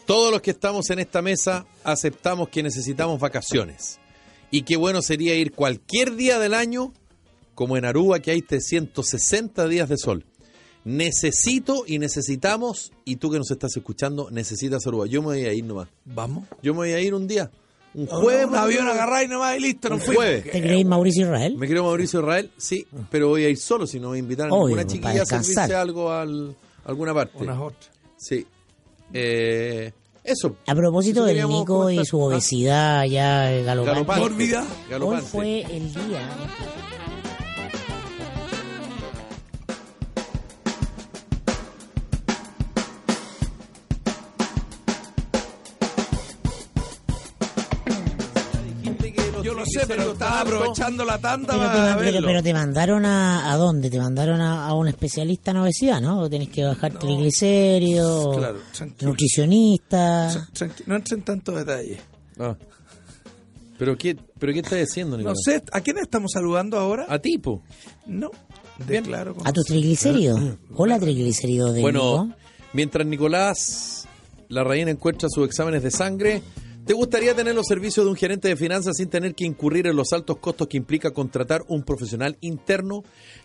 [0.07, 3.99] Todos los que estamos en esta mesa aceptamos que necesitamos vacaciones.
[4.51, 6.93] Y qué bueno sería ir cualquier día del año,
[7.55, 10.27] como en Aruba, que hay 360 días de sol.
[10.85, 15.07] Necesito y necesitamos, y tú que nos estás escuchando, necesitas Aruba.
[15.07, 15.89] Yo me voy a ir nomás.
[16.05, 16.45] Vamos.
[16.63, 17.51] Yo me voy a ir un día.
[17.95, 18.47] Un jueves.
[18.47, 20.25] un avión agarráis nomás y listo, Un nos fuimos.
[20.25, 20.45] jueves.
[20.51, 21.57] ¿Te creéis Mauricio Israel?
[21.57, 24.49] Me creo Mauricio Israel, sí, pero voy a ir solo, si no voy a invitar
[24.49, 27.39] a Obvio, ninguna chiquilla a servirse algo al, a alguna parte.
[27.39, 27.91] Unas otras.
[28.19, 28.45] Sí.
[29.13, 29.93] Eh,
[30.25, 30.57] eso.
[30.67, 34.57] A propósito Eso del Nico y su Ah, obesidad ya galopante, galopante.
[34.91, 35.27] Galopante.
[35.27, 36.29] fue el día.
[49.87, 53.91] Pero estaba aprovechando la tanda Pero te, para man- pero- te mandaron a, a dónde?
[53.91, 56.21] Te mandaron a, a un especialista en obesidad, ¿no?
[56.21, 59.11] O tenés que bajar triglicéridos, Claro, tranquilo.
[59.11, 60.31] nutricionista.
[60.53, 61.99] Tranqui- no entren en tantos detalles.
[62.39, 62.57] Ah.
[63.79, 65.39] ¿Pero qué, pero qué estás diciendo, No Nicolás?
[65.45, 67.07] sé, ¿a quién estamos saludando ahora?
[67.09, 67.63] A tipo.
[68.07, 68.31] No,
[68.87, 69.03] Bien.
[69.03, 69.37] declaro.
[69.45, 70.41] A tus triglicéridos.
[70.77, 72.37] Hola, triglicéridos de Bueno, Nico.
[72.73, 74.07] mientras Nicolás
[74.49, 76.43] la reina encuentra sus exámenes de sangre,
[76.85, 79.97] ¿te gustaría tener los servicios de un gerente de finanzas sin tener que incurrir en
[79.97, 83.03] los altos costos que implica contratar un profesional interno?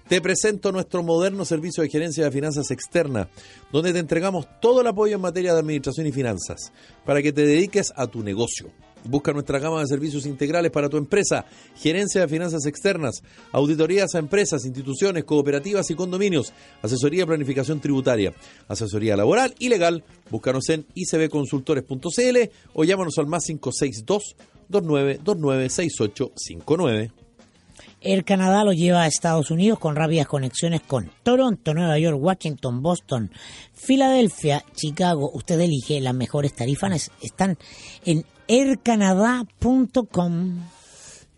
[0.07, 3.29] Te presento nuestro moderno servicio de gerencia de finanzas externa,
[3.71, 6.71] donde te entregamos todo el apoyo en materia de administración y finanzas,
[7.05, 8.71] para que te dediques a tu negocio.
[9.03, 14.19] Busca nuestra gama de servicios integrales para tu empresa, gerencia de finanzas externas, auditorías a
[14.19, 18.33] empresas, instituciones, cooperativas y condominios, asesoría y planificación tributaria,
[18.67, 20.03] asesoría laboral y legal.
[20.29, 22.37] Búscanos en icbconsultores.cl
[22.73, 24.35] o llámanos al más 562
[24.69, 27.11] 2929 6859.
[28.01, 32.81] Air Canadá lo lleva a Estados Unidos con rápidas conexiones con Toronto, Nueva York, Washington,
[32.81, 33.31] Boston,
[33.73, 35.29] Filadelfia, Chicago.
[35.33, 37.11] Usted elige las mejores tarifas.
[37.21, 37.57] Están
[38.05, 38.23] en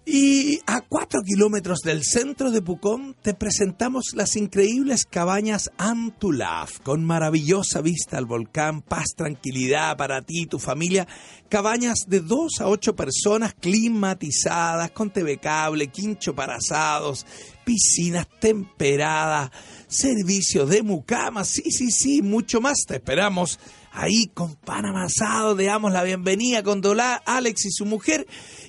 [0.05, 7.03] Y a cuatro kilómetros del centro de Pucón te presentamos las increíbles cabañas Antulaf, con
[7.03, 11.05] maravillosa vista al volcán, paz, tranquilidad para ti y tu familia.
[11.49, 17.25] Cabañas de dos a ocho personas climatizadas, con TV cable, quincho para asados,
[17.65, 19.51] piscinas temperadas,
[19.87, 22.85] servicio de mucamas, sí, sí, sí, mucho más.
[22.87, 23.59] Te esperamos
[23.91, 25.53] ahí con pan amasado.
[25.55, 28.25] Le damos la bienvenida con Dolá, Alex y su mujer.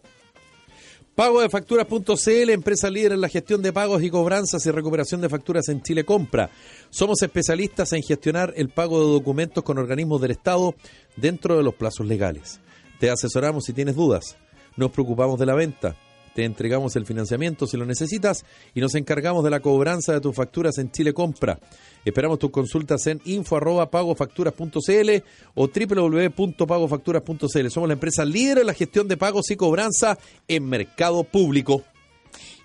[1.19, 5.27] Pago de facturas.cl, empresa líder en la gestión de pagos y cobranzas y recuperación de
[5.27, 6.49] facturas en Chile Compra.
[6.89, 10.75] Somos especialistas en gestionar el pago de documentos con organismos del Estado
[11.17, 12.61] dentro de los plazos legales.
[12.99, 14.38] Te asesoramos si tienes dudas.
[14.75, 15.95] Nos preocupamos de la venta.
[16.35, 20.35] Te entregamos el financiamiento si lo necesitas y nos encargamos de la cobranza de tus
[20.35, 21.59] facturas en Chile Compra.
[22.05, 25.23] Esperamos tus consultas en info@pagofacturas.cl
[25.55, 27.69] o www.pagofacturas.cl.
[27.69, 31.83] Somos la empresa líder en la gestión de pagos y cobranza en mercado público.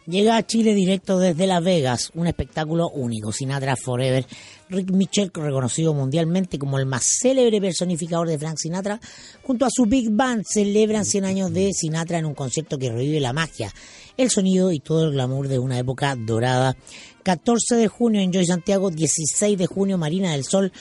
[0.07, 4.27] Llega a Chile directo desde Las Vegas, un espectáculo único, Sinatra Forever.
[4.68, 9.00] Rick Mitchell, reconocido mundialmente como el más célebre personificador de Frank Sinatra,
[9.42, 13.20] junto a su Big Band celebran 100 años de Sinatra en un concierto que revive
[13.20, 13.72] la magia,
[14.16, 16.77] el sonido y todo el glamour de una época dorada.
[17.22, 20.72] 14 de junio en Joy Santiago, 16 de junio Marina del Sol,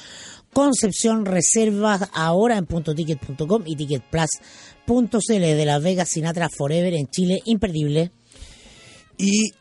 [0.54, 8.12] Concepción, reservas ahora en puntoticket.com y ticketplus.cl de Las Vegas, Sinatra Forever en Chile, imperdible.
[9.18, 9.52] Y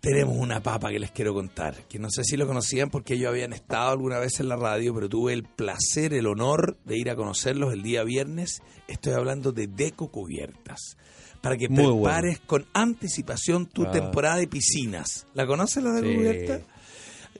[0.00, 3.28] tenemos una papa que les quiero contar, que no sé si lo conocían porque ellos
[3.28, 7.10] habían estado alguna vez en la radio, pero tuve el placer, el honor de ir
[7.10, 8.62] a conocerlos el día viernes.
[8.88, 10.96] Estoy hablando de Deco Cubiertas.
[11.42, 13.90] Para que Muy prepares con anticipación tu Ah.
[13.90, 15.26] temporada de piscinas.
[15.32, 16.14] ¿La conoces la Deco Sí.
[16.16, 16.60] Cubiertas?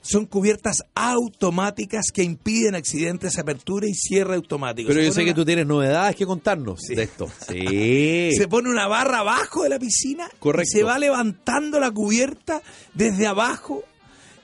[0.03, 4.87] Son cubiertas automáticas que impiden accidentes, apertura y cierre automático.
[4.87, 6.95] Pero Se yo sé que tú tienes novedades que contarnos Sí.
[6.95, 7.29] de esto.
[7.47, 8.31] Sí.
[8.35, 10.67] se pone una barra abajo de la piscina Correcto.
[10.67, 12.61] y se va levantando la cubierta
[12.95, 13.83] desde abajo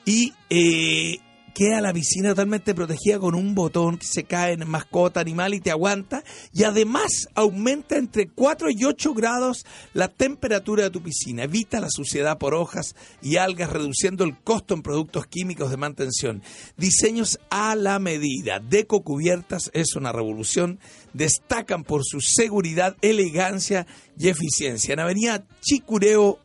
[0.05, 1.17] y eh,
[1.57, 5.59] queda la piscina totalmente protegida con un botón que se cae en mascota animal y
[5.59, 9.65] te aguanta y además aumenta entre 4 y 8 grados
[9.95, 14.75] la temperatura de tu piscina, evita la suciedad por hojas y algas reduciendo el costo
[14.75, 16.43] en productos químicos de mantención.
[16.77, 18.59] Diseños a la medida.
[18.59, 20.77] Deco Cubiertas es una revolución.
[21.13, 24.93] Destacan por su seguridad, elegancia y eficiencia.
[24.93, 26.37] En Avenida Chicureo,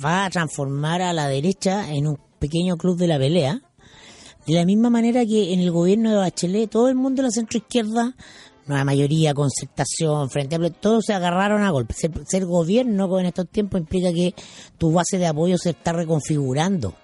[0.03, 3.61] va a transformar a la derecha en un pequeño club de la pelea.
[4.47, 7.31] De la misma manera que en el gobierno de Bachelet, todo el mundo de la
[7.31, 8.15] centroizquierda,
[8.65, 11.93] nueva mayoría, concertación, frente a todos se agarraron a golpe.
[11.93, 14.33] Ser, ser gobierno en estos tiempos implica que
[14.79, 16.95] tu base de apoyo se está reconfigurando.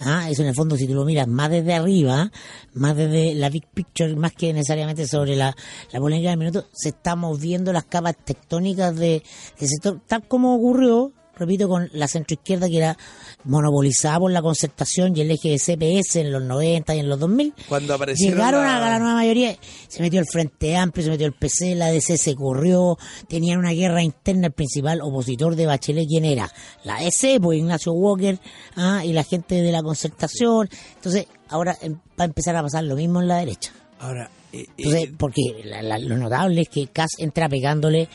[0.00, 2.30] Ah, eso en el fondo, si tú lo miras más desde arriba,
[2.74, 5.56] más desde la big picture, más que necesariamente sobre la,
[5.90, 9.22] la polémica del minuto, se están moviendo las capas tectónicas de,
[9.58, 12.96] del sector, tal como ocurrió repito, con la centroizquierda que era
[13.44, 17.18] monopolizada por la concertación y el eje de CPS en los 90 y en los
[17.20, 17.54] 2000.
[17.68, 19.56] Cuando aparecieron Llegaron la- a la nueva mayoría,
[19.88, 23.72] se metió el Frente Amplio, se metió el PC, la DC se corrió, tenían una
[23.72, 26.50] guerra interna, el principal opositor de Bachelet, ¿quién era?
[26.84, 28.38] La DC, pues Ignacio Walker,
[28.76, 30.68] ah, y la gente de la concertación.
[30.96, 33.72] Entonces, ahora em, va a empezar a pasar lo mismo en la derecha.
[33.98, 38.08] Ahora, eh, Entonces, eh, porque la- la- lo notable es que Kass entra pegándole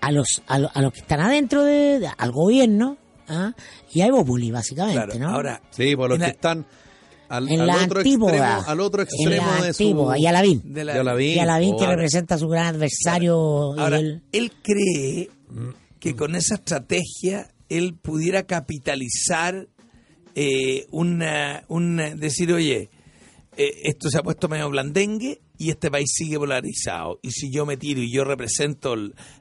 [0.00, 2.96] a los a, lo- a los que están adentro de, de- al gobierno
[3.28, 3.52] ¿ah?
[3.92, 5.28] y a Evopoli, básicamente, claro, ¿no?
[5.34, 6.66] ahora, Sí, por los en que la- están
[7.28, 10.14] al, en al la otro antípoda, extremo, al otro en extremo la de su...
[10.18, 11.26] y a Lavín, de la- Ya la vi.
[11.34, 13.36] y a Lavín que Oh, representa a su gran adversario
[13.78, 15.30] Ahora, él- él cree
[16.00, 19.68] que con esa estrategia él pudiera capitalizar
[20.34, 22.90] eh, una, una- decir, oye,
[23.56, 27.20] eh, esto se ha puesto medio blandengue y este país sigue polarizado.
[27.20, 28.94] Y si yo me tiro y yo represento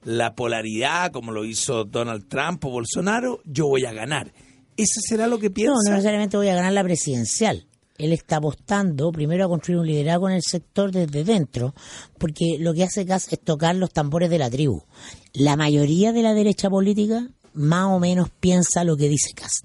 [0.04, 4.34] la polaridad, como lo hizo Donald Trump o Bolsonaro, yo voy a ganar.
[4.76, 5.80] ¿Eso será lo que no, piensa?
[5.86, 7.66] no necesariamente voy a ganar la presidencial.
[7.98, 11.74] Él está apostando primero a construir un liderazgo en el sector desde dentro,
[12.18, 14.84] porque lo que hace Kass es tocar los tambores de la tribu.
[15.32, 19.64] La mayoría de la derecha política más o menos piensa lo que dice Kass.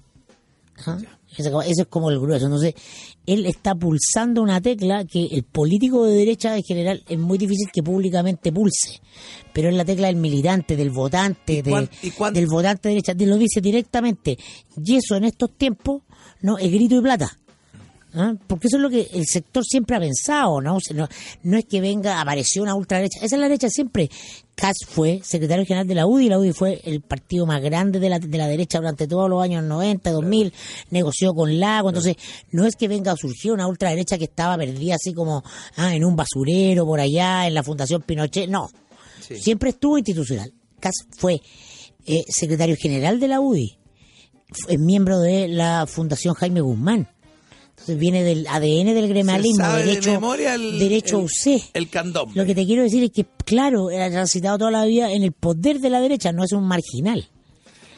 [0.77, 0.99] Ajá.
[1.43, 2.45] Ese es como el grueso.
[2.45, 2.73] Entonces,
[3.25, 7.67] él está pulsando una tecla que el político de derecha en general es muy difícil
[7.73, 8.99] que públicamente pulse.
[9.53, 12.89] Pero es la tecla del militante, del votante, ¿Y cuán- de- y cuán- del votante
[12.89, 13.13] de derecha.
[13.25, 14.37] Lo dice directamente.
[14.83, 16.03] Y eso en estos tiempos
[16.41, 17.37] no es grito y plata.
[18.17, 18.33] ¿Ah?
[18.47, 20.77] Porque eso es lo que el sector siempre ha pensado, ¿no?
[20.77, 21.07] O sea, no,
[21.43, 23.17] no es que venga, apareció una ultraderecha.
[23.17, 24.09] Esa es la derecha siempre.
[24.55, 28.09] Kass fue secretario general de la UDI, la UDI fue el partido más grande de
[28.09, 30.53] la, de la derecha durante todos los años 90, 2000,
[30.91, 32.15] negoció con Lago, entonces
[32.51, 35.43] no es que venga a surgir una ultraderecha que estaba perdida así como
[35.75, 38.69] ah, en un basurero por allá, en la Fundación Pinochet, no.
[39.27, 39.35] Sí.
[39.41, 40.53] Siempre estuvo institucional.
[40.79, 41.41] Kass fue
[42.05, 43.77] eh, secretario general de la UDI,
[44.69, 47.09] es miembro de la Fundación Jaime Guzmán.
[47.87, 49.13] Viene del ADN del de
[49.85, 51.69] derecho, memoria el- derecho el- UC.
[51.73, 52.33] el candombe.
[52.35, 55.31] Lo que te quiero decir es que, claro, era transitado toda la vida en el
[55.33, 57.27] poder de la derecha, no es un marginal.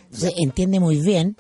[0.05, 1.35] Entonces entiende muy bien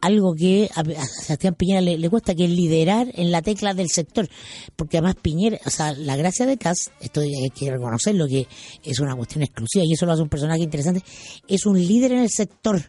[0.00, 3.72] algo que a, a Sebastián Piñera le, le cuesta, que es liderar en la tecla
[3.74, 4.28] del sector.
[4.76, 8.46] Porque además Piñera, o sea, la gracia de Cas, esto hay que reconocerlo, que
[8.84, 11.02] es una cuestión exclusiva y eso lo hace un personaje interesante,
[11.48, 12.82] es un líder en el sector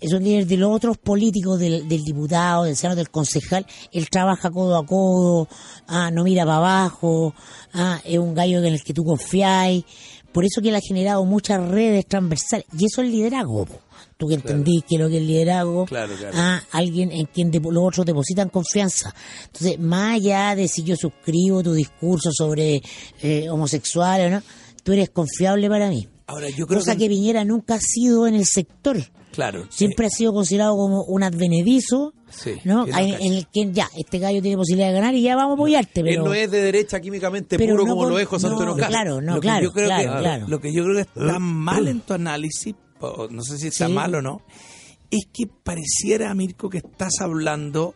[0.00, 3.66] es un líder de los otros políticos, del, del diputado, del senador, del concejal.
[3.92, 5.48] Él trabaja codo a codo,
[5.86, 7.34] ah, no mira para abajo,
[7.74, 9.82] ah, es un gallo en el que tú confías.
[10.32, 12.66] Por eso que él ha generado muchas redes transversales.
[12.78, 13.66] Y eso es liderazgo.
[13.66, 13.78] po.
[14.16, 16.34] Tú que entendís que lo que es liderazgo, Claro, claro.
[16.36, 19.14] ah, alguien en quien los otros depositan confianza.
[19.46, 22.82] Entonces, más allá de si yo suscribo tu discurso sobre
[23.22, 24.42] eh, homosexuales o no,
[24.82, 26.06] tú eres confiable para mí.
[26.26, 28.98] Ahora, yo creo Cosa que, que Piñera nunca ha sido en el sector
[29.32, 32.86] claro, siempre ha sido considerado como un advenedizo, Sí, ¿no?
[32.86, 35.54] no en, el que ya, este gallo tiene posibilidad de ganar y ya vamos a
[35.54, 36.22] apoyarte, pero...
[36.22, 38.76] Él no es de derecha químicamente pero puro no como lo es José no, Antonio
[38.76, 38.90] Castro.
[38.90, 40.46] Claro, no, lo que claro, yo creo claro, que, claro.
[40.48, 42.74] Lo que yo creo que está mal en tu análisis,
[43.30, 43.92] no sé si está Sí.
[43.92, 44.42] mal o no,
[45.10, 47.94] es que pareciera, Mirko, que estás hablando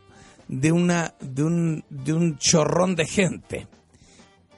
[0.48, 3.68] de una de un, de un chorrón de gente.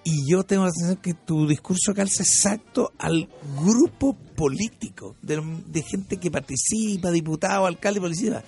[0.09, 3.29] Y yo tengo la sensación que tu discurso calza exacto al
[3.61, 8.45] grupo político, de, gente que participa, diputado, alcalde, policía.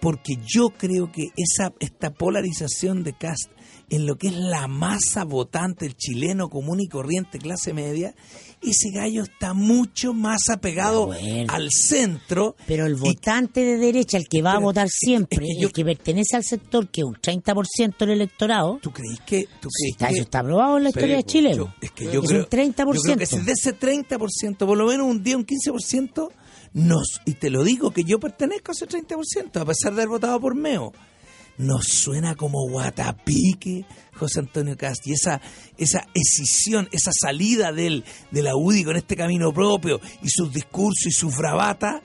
[0.00, 3.50] Porque yo creo que esa esta polarización de cast
[3.88, 8.14] en lo que es la masa votante, el chileno común y corriente, clase media,
[8.62, 11.52] ese gallo está mucho más apegado Bueno.
[11.52, 12.56] al centro.
[12.66, 15.68] Pero el y- votante de derecha, el que va a votar siempre, es que yo-
[15.68, 19.44] el que pertenece al sector, que es un 30% del electorado, ¿Tú crees que.?
[19.60, 21.54] Tú crees está, que eso está aprobado en la historia de Chile.
[21.56, 22.94] Yo- es que yo es creo, un 30%.
[22.96, 26.30] yo creo que si de ese 30%, por lo menos un día, un 15%,
[26.72, 30.08] nos, y te lo digo que yo pertenezco a ese 30%, a pesar de haber
[30.08, 30.92] votado por Meo,
[31.60, 35.40] nos suena como guatapique José Antonio Cast y esa,
[35.78, 40.52] esa escisión, esa salida de él, de la UDI con este camino propio y sus
[40.52, 42.02] discursos y sus bravatas,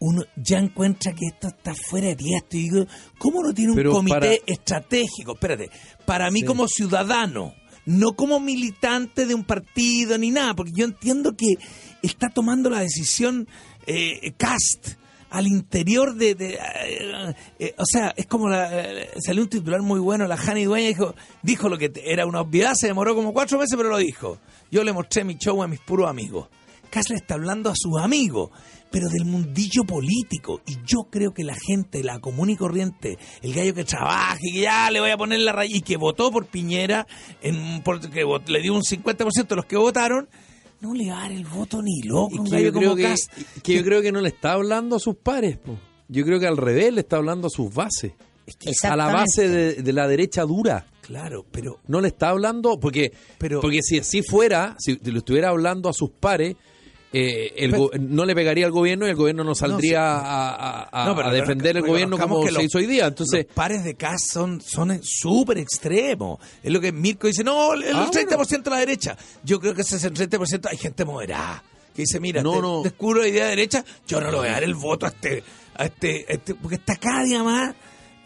[0.00, 2.86] uno ya encuentra que esto está fuera de tiesto y digo,
[3.18, 5.32] ¿cómo no tiene un Pero comité para- estratégico?
[5.34, 5.70] Espérate,
[6.06, 6.46] para mí Sí.
[6.46, 7.52] como ciudadano,
[7.86, 11.54] no como militante de un partido ni nada, porque yo entiendo que
[12.02, 13.48] está tomando la decisión
[13.86, 14.98] eh, Cast
[15.30, 18.68] al interior de, eh, eh, o sea, es como la,
[19.02, 22.40] eh, salió un titular muy bueno, la Jani Dueña dijo, dijo lo que era una
[22.40, 24.38] obviedad, se demoró como cuatro meses, pero lo dijo.
[24.70, 26.48] Yo le mostré mi show a mis puros amigos.
[26.90, 28.50] Cast le está hablando a sus amigos,
[28.90, 30.62] pero del mundillo político.
[30.66, 34.52] Y yo creo que la gente, la común y corriente, el gallo que trabaja y
[34.54, 37.06] que ya le voy a poner la raya y que votó por Piñera,
[37.42, 40.28] en, porque vot- le dio un 50% de los que votaron,
[40.80, 42.44] no le va a dar el voto ni loco.
[42.46, 43.14] Y que yo, creo que,
[43.62, 45.56] que yo creo que no le está hablando a sus pares.
[45.58, 45.78] po.
[46.08, 48.12] Yo creo que al revés le está hablando a sus bases.
[48.84, 50.86] A la base de, de la derecha dura.
[51.02, 55.48] Claro, pero No le está hablando, porque, Pero- porque si así fuera, si lo estuviera
[55.50, 56.56] hablando a sus pares,
[57.12, 59.94] eh, el Pero- no le pegaría al gobierno y el gobierno no saldría sí.
[59.94, 62.86] a, a- a- No, pero a defender el gobierno como que se los- hizo hoy
[62.86, 63.06] día.
[63.06, 66.38] Entonces, los pares de Kass son son súper extremos.
[66.62, 69.16] Es lo que Mirko dice, no, el, Ah, 30% a la derecha.
[69.42, 71.62] Yo creo que ese es el 30% hay gente moderada.
[71.94, 72.82] Que dice, mira, No, te- no.
[72.82, 75.42] descubro la idea de derecha, yo no le voy a dar el voto a este,
[75.76, 77.74] a este, a este- porque está cada día más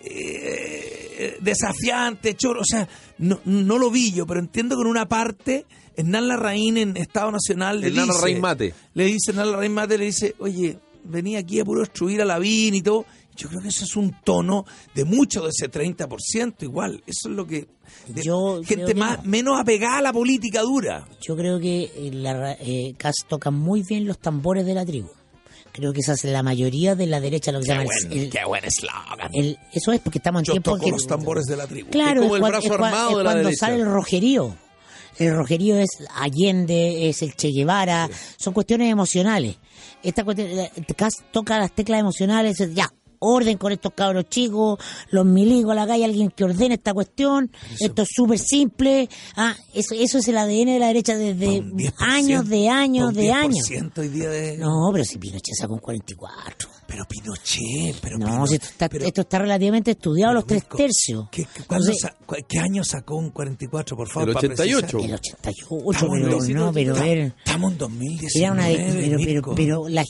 [0.05, 2.61] eh, desafiante, choro.
[2.61, 2.89] O sea,
[3.19, 7.31] no, no lo vi yo, pero entiendo que en una parte, Hernán Larraín en Estado
[7.31, 8.19] Nacional le Hernán dice...
[8.19, 8.75] Larraín Mate.
[8.95, 12.75] Le dice Hernán Larraín Mate, le dice, oye, venía aquí a puro destruir a Lavín
[12.75, 13.05] y todo.
[13.35, 17.03] Yo creo que eso es un tono de mucho de ese 30% igual.
[17.07, 17.67] Eso es lo que...
[18.09, 19.31] de- Yo gente que más no.
[19.31, 21.07] menos apegada a la política dura.
[21.27, 22.95] Yo creo que eh, la, eh,
[23.29, 25.09] toca muy bien los tambores de la tribu.
[25.73, 28.47] Creo que esa es la mayoría de la derecha, lo que se llama el- el-
[28.47, 29.31] buen eslogan.
[29.73, 31.89] eso es porque estamos en Yo tiempo toco que los tambores de la tribu.
[31.91, 33.67] Claro, Es como el cuan- brazo cuan- armado es de la cuando derecha.
[33.67, 34.57] sale el rojerío.
[35.19, 38.09] El rojerío es Allende, es el Che Guevara,
[38.39, 39.57] son cuestiones emocionales.
[40.03, 40.49] Esta cuestión,
[40.97, 42.91] Kass toca las teclas emocionales, es, ya,
[43.25, 44.79] orden con estos cabros chicos,
[45.11, 47.51] los miligos a la calle, alguien que ordene esta cuestión,
[47.81, 51.73] esto es súper simple, ah, eso, eso es el ADN de la derecha desde Un
[51.79, 53.69] 10%, años de años de años.
[53.71, 54.59] 10% hoy día de...
[54.59, 56.69] No, pero si Pinochet sacó un 44.
[56.87, 60.47] Pero Pinochet, pero No, Pino- si esto está, pero- esto está relativamente estudiado, pero, los
[60.47, 61.29] tres tercios.
[61.31, 61.97] ¿qué, qué- Entonces,
[62.49, 64.29] ¿Qué año sacó un 44, por favor?
[64.31, 64.87] El para 88.
[64.99, 65.09] precisar?
[65.09, 67.35] El 88, Estamos en pero no, pero ta- él...
[67.45, 70.05] Estamos en 2019, Era una de- pero, pero, pero, la,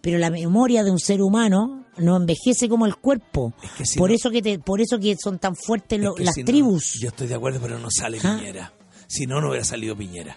[0.00, 3.52] pero la memoria de un ser humano no envejece como el cuerpo.
[3.62, 6.04] Es que si por no- eso que te, por eso que son tan fuertes Es
[6.04, 6.98] lo- las si no- tribus.
[7.00, 8.36] yo estoy de acuerdo, pero no sale Ah.
[8.38, 8.72] Piñera.
[9.06, 10.36] Si no, no hubiera salido Piñera.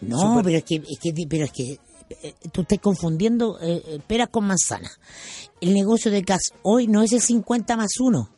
[0.00, 1.78] no, pero es que, es que, pero es que
[2.22, 4.98] eh, tú estás confundiendo eh, eh, peras con manzanas.
[5.60, 8.28] El negocio de CAS hoy no es el 50 más 1.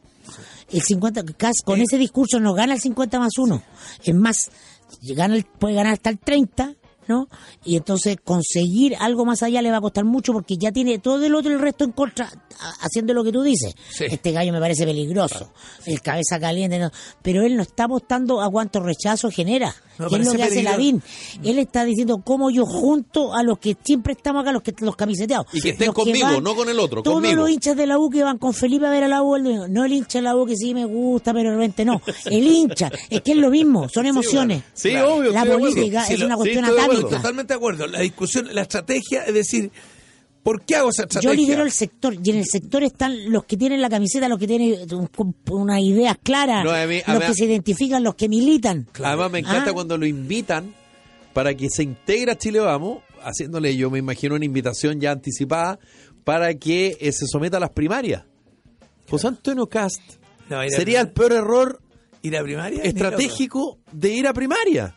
[0.71, 3.63] El 50, CAS con ese discurso no gana el 50 más 1.
[4.05, 4.51] Es más,
[5.03, 6.75] gana el- puede ganar hasta el 30,
[7.09, 7.29] ¿no?
[7.65, 11.25] Y entonces conseguir algo más allá le va a costar mucho porque ya tiene todo
[11.25, 12.31] el otro y el resto en contra,
[12.81, 13.75] haciendo lo que tú dices.
[13.91, 14.05] Sí.
[14.11, 15.53] Este gallo me parece peligroso,
[15.87, 16.91] el cabeza caliente, ¿no?
[17.23, 19.75] pero él no está apostando a cuánto rechazo genera.
[19.97, 21.01] No, que es lo que hace Lavín.
[21.45, 24.97] Él está diciendo cómo yo junto a los que siempre estamos acá, los que los
[24.97, 25.47] camiseteados.
[25.53, 27.43] Y que estén Los conmigo, no con el otro, Todos conmigo.
[27.43, 29.73] los hinchas de la U que van con Felipe a ver a la U, el-
[29.73, 32.03] no el hincha de la U que sí me gusta, pero de repente no.
[32.27, 34.65] El hincha, es que es lo mismo, son emociones.
[34.73, 35.15] Sí, Claro.
[35.15, 35.31] obvio.
[35.31, 37.17] La política es una cuestión de acuerdo.
[37.17, 37.87] Totalmente de acuerdo.
[37.87, 39.71] La discusión, la estrategia es decir,
[40.43, 41.31] ¿por qué hago esa estrategia?
[41.31, 44.39] Yo lidero el sector y en el sector están los que tienen la camiseta, los
[44.39, 48.03] que tienen un- unas ideas claras, No, a mí- a los mí- que se identifican,
[48.03, 48.87] los que militan.
[49.03, 49.73] Además me encanta Ah.
[49.75, 50.75] cuando lo invitan
[51.33, 55.79] para que se integre a Chile Vamos, haciéndole yo me imagino una invitación ya anticipada
[56.25, 58.25] para que eh, se someta a las primarias.
[59.09, 60.01] José Antonio Cast
[60.49, 61.81] No, sería el peor error
[62.23, 62.83] ir a primaria.
[62.83, 64.95] estratégico de ir a primaria.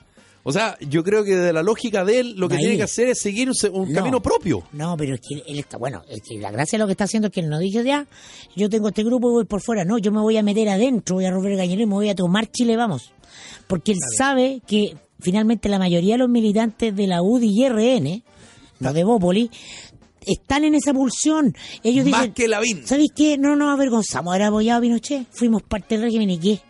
[0.49, 2.83] O sea, yo creo que de la lógica de él lo que a tiene que
[2.83, 3.95] hacer es seguir un, un No.
[3.99, 4.63] camino propio.
[4.71, 7.03] No, pero es que él está, bueno, es que la gracia de lo que está
[7.03, 8.07] haciendo es que él no dice ya,
[8.55, 11.15] yo tengo este grupo y voy por fuera, no, yo me voy a meter adentro,
[11.15, 13.11] voy a romper el y me voy a tomar Chile, vamos.
[13.67, 18.23] Porque él sabe que finalmente la mayoría de los militantes de la UDI y RN,
[18.79, 19.51] no de Bópoli,
[20.25, 21.55] están en esa pulsión.
[21.83, 22.87] Ellos Más dicen, que Lavín.
[22.87, 23.37] ¿sabéis qué?
[23.37, 26.61] No nos avergonzamos, era apoyado Pinochet, fuimos parte del régimen y qué.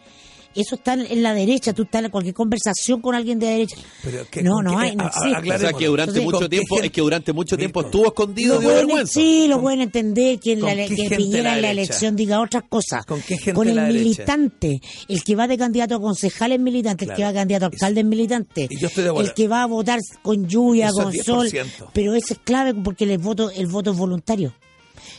[0.58, 3.78] Eso está en la derecha, tú estás en cualquier conversación con alguien de la derecha.
[4.04, 5.30] Pero que- no, ¿con no hay, no existe.
[5.30, 5.80] O sea aclaremos.
[5.80, 8.66] que durante Entonces, mucho ¿con qué tiempo, es que durante mucho tiempo estuvo escondido de
[8.66, 9.14] pueden- vergüenza.
[9.14, 12.16] sí, lo pueden entender que, en ¿Con la, que Piñera de en la la elección
[12.16, 13.06] diga otras cosas.
[13.06, 14.04] ¿Con qué gente Con el la derecha?
[14.04, 17.66] militante, el que va de candidato a concejal es militante, el que va de candidato
[17.66, 19.30] a alcalde es militante, Y yo estoy de acuerdo.
[19.30, 21.24] el que va a votar con lluvia, Eso con 10%.
[21.24, 21.50] sol,
[21.94, 24.54] pero eso es clave porque el voto, el voto es voluntario.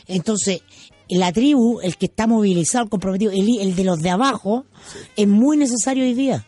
[0.07, 0.61] Entonces,
[1.17, 4.65] la tribu, el que está movilizado, el comprometido, el, el de los de abajo,
[5.15, 6.45] es muy necesario hoy día.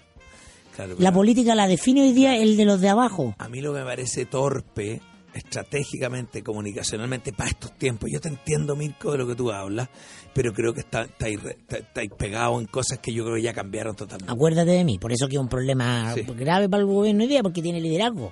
[0.76, 3.36] Claro, La política la define hoy día el de los de abajo.
[3.40, 5.02] A mí lo que me parece torpe,
[5.34, 8.10] estratégicamente, comunicacionalmente, para estos tiempos.
[8.12, 9.90] Yo te entiendo, Mirko, de lo que tú hablas,
[10.34, 13.42] pero creo que está- estáis re- está- estáis pegados en cosas que yo creo que
[13.42, 14.32] ya cambiaron totalmente.
[14.32, 16.22] Acuérdate de mí, por eso que es un problema Sí.
[16.38, 18.32] grave para el gobierno hoy día, porque tiene liderazgo.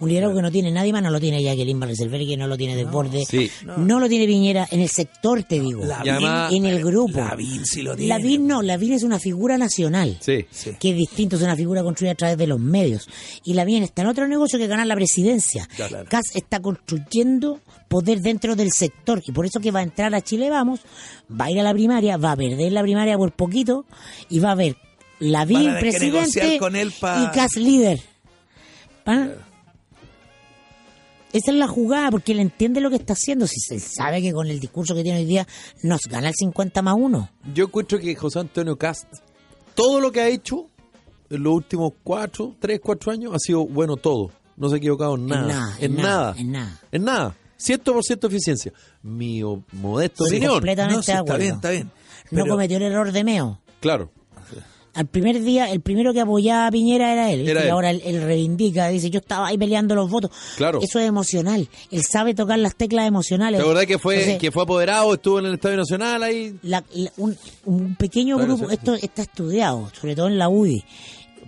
[0.00, 2.56] Un liderazgo que no tiene nadie más, no lo tiene Jacqueline Barreselberg, que no lo
[2.56, 3.50] tiene Desborde, Sí.
[3.64, 4.00] no.
[4.00, 7.18] lo tiene Piñera, en el sector te digo, Y además- en el grupo.
[7.18, 8.08] Lavín sí lo tiene.
[8.08, 10.16] Lavín no, Lavín es una figura nacional.
[10.20, 10.46] Sí.
[10.50, 10.70] Sí.
[10.80, 13.06] Que es distinto, es una figura construida a través de los medios.
[13.44, 15.68] Y Lavín está en otro negocio que ganar la presidencia.
[15.76, 16.04] Claro.
[16.08, 19.22] Cas está construyendo poder dentro del sector.
[19.26, 20.80] Y por eso que va a entrar a Chile Vamos,
[21.30, 23.84] va a ir a la primaria, va a perder la primaria por poquito
[24.28, 24.76] y va a ver
[25.18, 28.00] Lavín presidente con él pa- y Cas líder.
[29.06, 29.28] ¿Ah?
[31.32, 33.46] Esa es la jugada, porque él entiende lo que está haciendo.
[33.46, 35.46] Si se sabe que con el discurso que tiene hoy día
[35.82, 37.30] nos gana el 50 más 1.
[37.54, 39.06] Yo encuentro que José Antonio Cast,
[39.74, 40.66] todo lo que ha hecho
[41.30, 44.32] en los últimos cuatro, tres, cuatro años, ha sido bueno todo.
[44.56, 45.76] No se ha equivocado en nada.
[45.80, 46.34] En nada.
[46.36, 46.78] En nada.
[46.90, 47.36] En nada.
[47.58, 48.72] 100% eficiencia.
[49.02, 50.52] Mi modesto Sí, opinión.
[50.54, 51.90] completamente No, sí, está bien, está bien.
[52.30, 53.60] No cometió el error de Meo.
[53.80, 54.10] Claro.
[54.92, 57.48] Al primer día, el primero que apoyaba a Piñera era él.
[57.48, 57.70] Era y él.
[57.70, 60.30] ahora él, él reivindica, dice, yo estaba ahí peleando los votos.
[60.56, 60.80] Claro.
[60.82, 61.68] Eso es emocional.
[61.92, 63.58] Él sabe tocar las teclas emocionales.
[63.58, 66.56] ¿Te acordás que fue, Entonces, que fue apoderado, estuvo en el Estadio Nacional ahí?
[66.62, 67.36] la- la- un,
[67.66, 68.74] un pequeño Claro, grupo, sí.
[68.74, 70.82] esto está estudiado, sobre todo en la UDI,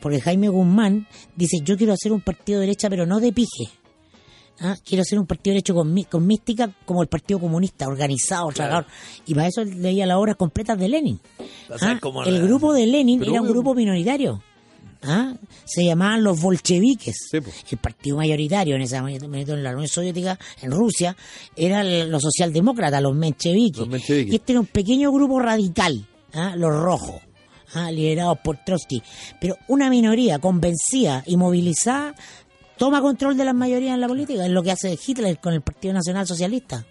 [0.01, 3.71] porque Jaime Guzmán dice, yo quiero hacer un partido de derecha, pero no de pije.
[4.61, 4.77] ¿Ah?
[4.85, 8.87] Quiero hacer un partido derecho con, con mística como el Partido Comunista, organizado, trabajador.
[9.27, 11.19] Y para eso leía las obras completas de Lenin.
[11.69, 11.99] O sea, ¿Ah?
[12.01, 14.43] como El la- grupo de Lenin Pero era un grupo minoritario.
[15.05, 15.35] ¿Ah?
[15.65, 17.17] Se llamaban los bolcheviques.
[17.31, 17.39] Sí.
[17.73, 21.17] El partido mayoritario en en la Unión Soviética, en Rusia,
[21.57, 23.81] eran los socialdemócratas, los mencheviques.
[23.81, 24.33] Los mencheviques.
[24.33, 26.55] Y este era un pequeño grupo radical, ¿ah?
[26.57, 27.21] los rojos,
[27.75, 27.91] ¿ah?
[27.91, 29.03] liderados por Trotsky.
[29.41, 32.15] Pero una minoría convencida y movilizada
[32.85, 34.45] toma control de las mayorías en la política.
[34.45, 36.85] Es lo que hace Hitler con el Partido Nacional Socialista.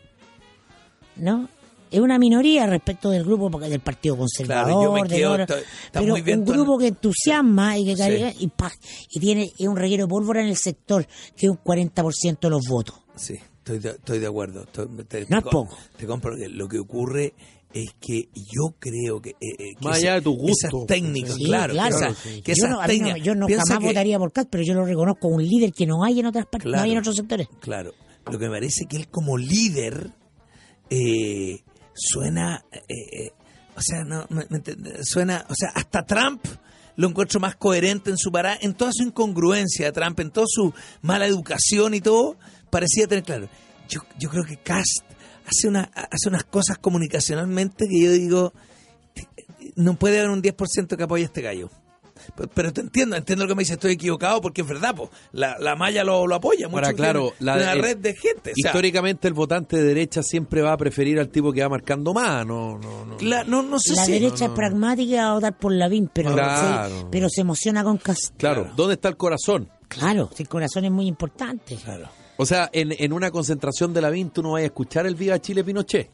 [1.18, 1.50] ¿No?
[1.92, 6.14] Es una minoría respecto del grupo del Partido Conservador, Claro, del quedo- está- está pero
[6.14, 8.02] muy bien un grupo que entusiasma y que Sí.
[8.02, 8.72] carga- y, pa,
[9.10, 12.66] y tiene un reguero de pólvora en el sector que es un 40% de los
[12.70, 12.96] votos.
[13.18, 13.38] Sí,
[13.76, 14.64] estoy de, estoy de acuerdo.
[14.64, 15.26] Estoy- te,
[15.98, 17.34] te compro que lo que ocurre
[17.74, 20.68] es que yo creo que, eh, eh, que Más allá de tu gusto.
[20.68, 21.98] esas técnicas, Sí, claro, claro.
[21.98, 22.42] que, esa- Sí.
[22.42, 24.64] que yo esas no, no- técnicas- yo no piensa jamás que- votaría por Cast, pero
[24.64, 26.98] yo lo reconozco como un líder que no hay en otras partes, no hay en
[26.98, 27.48] otros sectores.
[27.62, 27.94] Claro,
[28.26, 30.12] lo que me parece que él como líder
[30.90, 31.64] eh,
[31.94, 33.32] suena, eh, eh,
[33.78, 34.46] o sea, no, me-
[35.04, 36.44] suena, o sea, hasta Trump
[36.98, 40.74] lo encuentro más coherente en su parada, en toda su incongruencia Trump, en toda su
[41.02, 42.36] mala educación y todo,
[42.72, 43.48] parecía tener claro.
[43.88, 45.02] Yo, yo creo que Cast
[45.46, 48.54] hace, una, hace unas cosas comunicacionalmente que yo digo,
[49.76, 51.70] no puede haber un 10% que apoye a este gallo.
[52.36, 55.10] Pero, pero te entiendo, entiendo lo que me dice, estoy equivocado porque es verdad, po.
[55.32, 56.78] La, la malla lo, lo apoya mucho.
[56.78, 58.52] Ahora, claro, tiene la- una el- red de gente.
[58.52, 61.70] o sea, Históricamente el votante de derecha siempre va a preferir al tipo que va
[61.70, 63.18] marcando más, no, no, no.
[63.22, 64.12] la- no, no sé La si...
[64.12, 67.00] derecha es pragmática y va a votar por Lavín, pero, Claro.
[67.00, 68.36] se, pero se emociona con Cast.
[68.38, 68.70] Claro.
[68.76, 69.70] ¿dónde está el corazón?
[69.88, 71.76] Claro, el corazón es muy importante.
[71.84, 72.08] Claro.
[72.42, 75.14] O sea, en, en una concentración de la VIN tú no vas a escuchar el
[75.16, 76.10] Viva Chile Pinochet.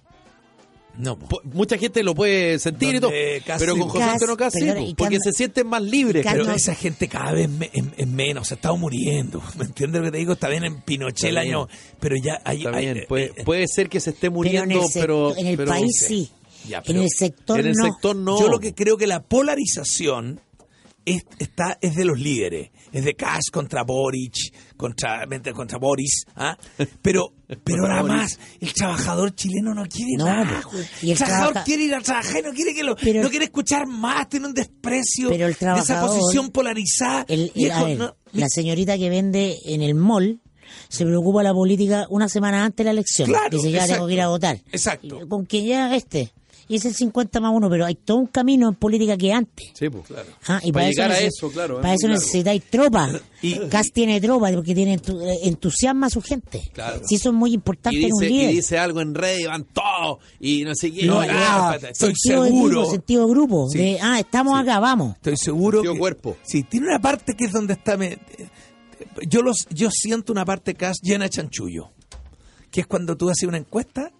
[0.97, 1.39] No, po.
[1.53, 3.11] Mucha gente lo puede sentir y todo,
[3.45, 4.03] casi- pero con José
[4.35, 6.25] Casi- Antonio po, y porque se sienten más libres.
[6.29, 9.41] Pero no- esa gente cada vez me- es, es menos, se ha estado muriendo.
[9.57, 10.33] ¿Me entiendes lo que te digo?
[10.33, 11.67] Está bien en Pinochet el año,
[11.99, 12.57] pero ya hay...
[12.65, 14.89] Está hay- bien, eh, puede, eh, puede ser que se esté Pero en muriendo, el,
[14.93, 16.29] pero, en el pero- país sí.
[16.67, 17.85] Ya, en el sector en el no.
[17.85, 18.39] sector no.
[18.41, 20.41] Yo lo que creo que la polarización
[21.05, 22.71] es, está, es de los líderes.
[22.97, 24.33] Es de Kass contra Boric,
[24.75, 26.25] contra, contra Boris.
[26.35, 26.57] ¿ah?
[27.01, 27.33] Pero,
[27.63, 30.61] pero nada más, el trabajador chileno no quiere No, nada.
[30.71, 32.95] pues, y el, el trabajador trabaja- quiere ir a trabajar y no quiere, que lo,
[32.95, 37.25] Pero- no quiere escuchar más, tiene un desprecio Pero el de esa posición polarizada.
[37.27, 40.41] El- el- ver, no- la señorita que vende en el mall
[40.89, 43.29] se preocupa la política una semana antes de la elección.
[43.29, 43.93] Claro, Dice, ya exacto.
[43.95, 44.61] tengo que ir a votar.
[44.71, 45.19] Exacto.
[45.29, 46.33] Con que ya este.
[46.69, 49.69] Y es el 50 más uno, pero hay todo un camino en política que antes.
[49.73, 50.03] Sí, pues.
[50.47, 53.21] Ah, y Para para, llegar a eso, claro, Para eso necesitáis tropas.
[53.41, 56.61] Y- Y Gas tiene tropas porque tiene eh, entusiasma a su gente.
[56.73, 57.01] Claro.
[57.07, 58.51] Sí, eso es muy importante Y en un dice, y líder.
[58.55, 61.05] dice algo en red y van todos y no sé qué.
[61.05, 62.69] No, No, ah, estoy seguro.
[62.81, 63.69] grupo, sentido de grupo.
[63.69, 63.77] Sí.
[63.77, 65.15] de, ah, estamos acá, vamos.
[65.17, 66.37] Estoy seguro Sentido que cuerpo.
[66.43, 68.17] Sí, tiene una parte que es donde está me-
[69.29, 71.91] yo los yo siento una parte Cass llena de chanchullo.
[72.71, 74.11] Que es cuando tú haces una encuesta,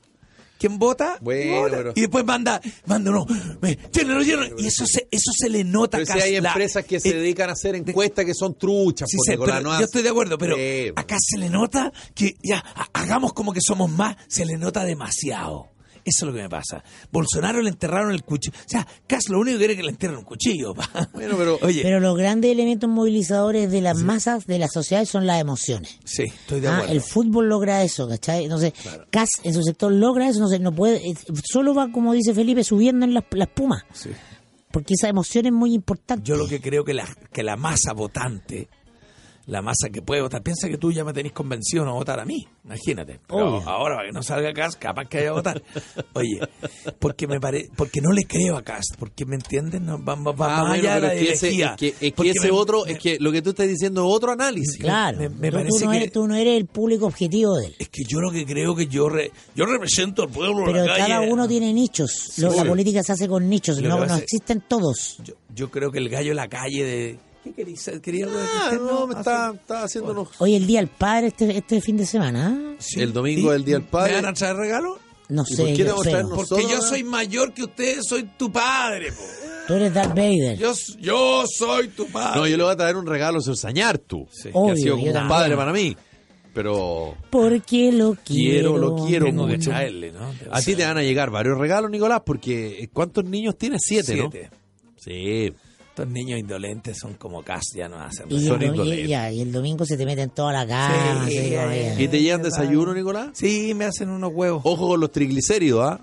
[0.60, 1.18] ¿quién vota?
[1.22, 1.78] Bueno, Vota.
[1.78, 3.26] pero- Y después manda, manda no,
[3.62, 4.56] me, llénalo, llénalo.
[4.60, 7.10] Y eso se eso se le nota Pero si Cass, hay la- empresas que se
[7.10, 10.38] eh, dedican a hacer encuestas que son truchas, Sí, la pero yo estoy de acuerdo,
[10.38, 10.56] pero
[10.96, 14.84] acá se le nota que ya ha- hagamos como que somos más, se le nota
[14.84, 15.70] demasiado.
[16.10, 16.84] Eso es lo que me pasa.
[17.12, 18.56] Bolsonaro le enterraron el cuchillo.
[18.58, 20.74] O sea, Cass lo único que quiere es que le entierren un cuchillo.
[20.74, 20.90] pa.
[21.14, 25.28] Bueno, pero- Oye, Pero los grandes elementos movilizadores de las masas de la sociedad son
[25.28, 26.00] las emociones.
[26.06, 26.94] sí, estoy de Ah, acuerdo.
[26.94, 28.46] el fútbol logra eso, ¿cachai?
[28.46, 28.74] Entonces,
[29.10, 31.02] Cas en su sector logra eso, no sé, no puede,
[31.44, 33.86] solo va, como dice Felipe, subiendo en la, la espuma.
[33.94, 34.10] Sí.
[34.72, 36.24] Porque esa emoción es muy importante.
[36.26, 38.70] Yo lo que creo que la, que la masa votante,
[39.48, 42.26] la masa que puede votar, piensa que tú ya me tenés convencido a votar a
[42.26, 43.20] mí, imagínate.
[43.28, 45.64] Pero ahora para que no salga Cast, capaz que vaya a votar.
[46.14, 46.40] Oye,
[47.00, 50.32] porque me pare, porque no le creo a Cast, porque me entienden, no, va, va-
[50.34, 52.52] va Ah, más bueno, allá de la es que ese, es que, es que ese
[52.52, 54.78] me- otro, me- es que lo que tú estás diciendo es otro análisis.
[54.80, 57.56] claro, me- me tú- tú, parece no que- eres, tú no eres el público objetivo
[57.58, 57.76] de él.
[57.80, 60.86] es que yo lo que creo que yo re- yo represento al pueblo de Pero
[60.86, 61.08] la calle.
[61.08, 62.34] cada uno tiene nichos.
[62.38, 65.18] Lo- la política se hace con nichos, Lo no, que no existen todos.
[65.24, 67.92] yo, yo creo que el gallo de la calle de ¿Qué querías?
[68.02, 70.30] ¿Quería algo de Ah, no, me está, está haciendo unos...
[70.40, 72.56] Hoy el Día del Padre este, este fin de semana.
[72.58, 72.76] ¿ah?
[72.80, 73.02] Sí.
[73.02, 74.14] El domingo ¿Y es el Día del Padre.
[74.16, 75.00] ¿Me van a traer regalo?
[75.30, 78.24] No ¿Y sé, por qué yo traernos- Porque Nosotros, yo soy mayor que usted, soy
[78.38, 79.12] tu padre.
[79.12, 79.24] po.
[79.68, 80.58] Tú eres Darth Vader.
[80.58, 82.40] Yo, yo soy tu padre.
[82.40, 84.44] No, yo le voy a traer un regalo, señor Sañartu, Sí.
[84.44, 85.30] que Obvio, ha sido yo como un también.
[85.40, 85.98] padre para mí.
[86.54, 88.74] Pero Porque lo quiero.
[88.74, 89.70] Quiero, lo quiero Tengo que mucho.
[89.70, 90.34] traerle, ¿no?
[90.52, 93.82] a ti te van a llegar varios regalos, Nicolás, porque eh, ¿cuántos niños tienes?
[93.86, 94.50] Siete, Siete.
[94.52, 94.58] ¿no?
[94.98, 95.54] Sí.
[95.98, 99.08] Estos niños indolentes son como casi, ya no hacen Y el, Son indolentes.
[99.10, 101.26] ya, y el domingo se te mete en toda la.
[101.28, 102.00] Sí, ya.
[102.00, 103.30] ¿Y te llevan Ay, desayuno, Nicolás?
[103.34, 104.62] Sí, me hacen unos huevos.
[104.64, 106.00] Ojo con los triglicéridos, ¿ah?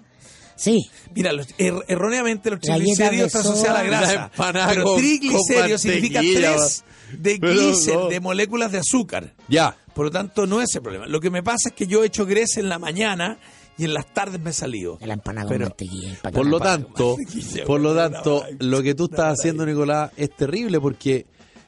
[0.56, 0.80] Sí,
[1.14, 4.30] Mira, los- er- erróneamente los triglicéridos de está asociada a la grasa.
[4.68, 6.84] Pero con- triglicéridos con significa tres
[7.16, 8.08] de no.
[8.08, 9.32] de moléculas de azúcar.
[9.48, 9.76] Ya.
[9.94, 11.06] Por lo tanto, no es el problema.
[11.06, 13.38] Lo que me pasa es que yo he hecho grasa en la mañana
[13.78, 14.98] y en las tardes me he salido.
[15.00, 16.10] la empanada Pero- mantequilla.
[16.22, 20.30] el Por lo tanto, mantequilla, por lo tanto, lo que tú estás haciendo, Nicolás, es
[20.36, 21.26] terrible porque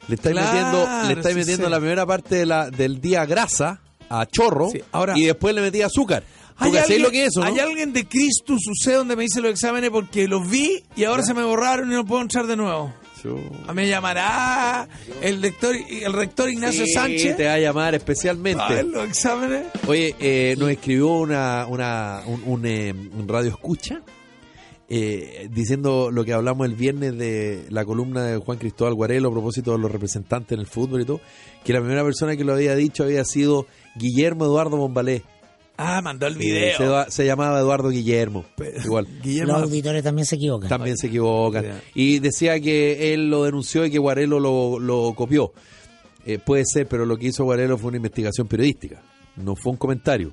[0.08, 1.70] le estáis Claro, metiendo, le estáis sí metiendo sé.
[1.70, 5.60] la primera parte de la, del día grasa a chorro Sí, ahora- y después le
[5.62, 6.22] metí azúcar.
[6.58, 7.46] ¿Tú cachai lo que es eso, no?
[7.46, 11.22] hay alguien de Cristo sucede donde me hice los exámenes porque los vi y ahora
[11.22, 12.94] se me borraron y no puedo entrar de nuevo.
[13.66, 14.88] Ah, Me llamará
[15.22, 18.62] el rector, el rector Ignacio Sí, Sánchez te va a llamar especialmente.
[18.62, 19.64] a ver los exámenes.
[19.86, 24.00] Oye, eh, nos escribió una, una, un, un, eh, un radio escucha
[24.88, 29.32] eh, diciendo lo que hablamos el viernes de la columna de Juan Cristóbal Guarelo a
[29.32, 31.20] propósito de los representantes en el fútbol y todo,
[31.64, 33.66] que la primera persona que lo había dicho había sido
[33.96, 35.22] Guillermo Eduardo Bombalé.
[35.78, 37.04] Ah, mandó el video.
[37.06, 38.44] se, se llamaba Eduardo Guillermo.
[38.84, 39.06] Igual.
[39.22, 40.68] Guillermo, Los auditores también se equivocan.
[40.68, 41.82] También se equivocan.
[41.94, 45.52] Y decía que él lo denunció y que Guarelo lo, lo copió.
[46.24, 49.02] Eh, puede ser, pero lo que hizo Guarelo fue una investigación periodística.
[49.36, 50.32] No fue un comentario.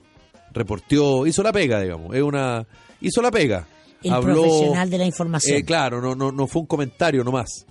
[0.51, 2.15] Reportió, hizo la pega, digamos.
[2.15, 2.65] Es una,
[3.01, 3.67] hizo la pega.
[4.01, 5.57] El profesional de la información.
[5.57, 7.65] Eh, claro, no, no, no fue un comentario nomás.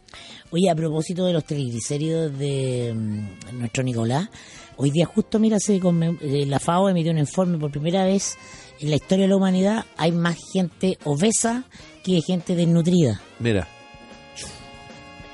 [0.50, 4.28] Oye, a propósito de los triglicéridos de mm, nuestro Nicolás,
[4.82, 8.36] hoy día justo, mira, se eh, la FAO emitió un informe por primera vez
[8.80, 9.84] en la historia de la humanidad.
[9.96, 11.64] Hay más gente obesa
[12.02, 13.20] que gente desnutrida.
[13.38, 13.68] Mira.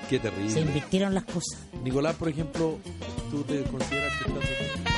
[0.09, 0.61] Qué Se terrible.
[0.61, 1.59] invirtieron las cosas.
[1.83, 2.79] Nicolás, por ejemplo,
[3.31, 4.98] ¿tú te consideras que estás...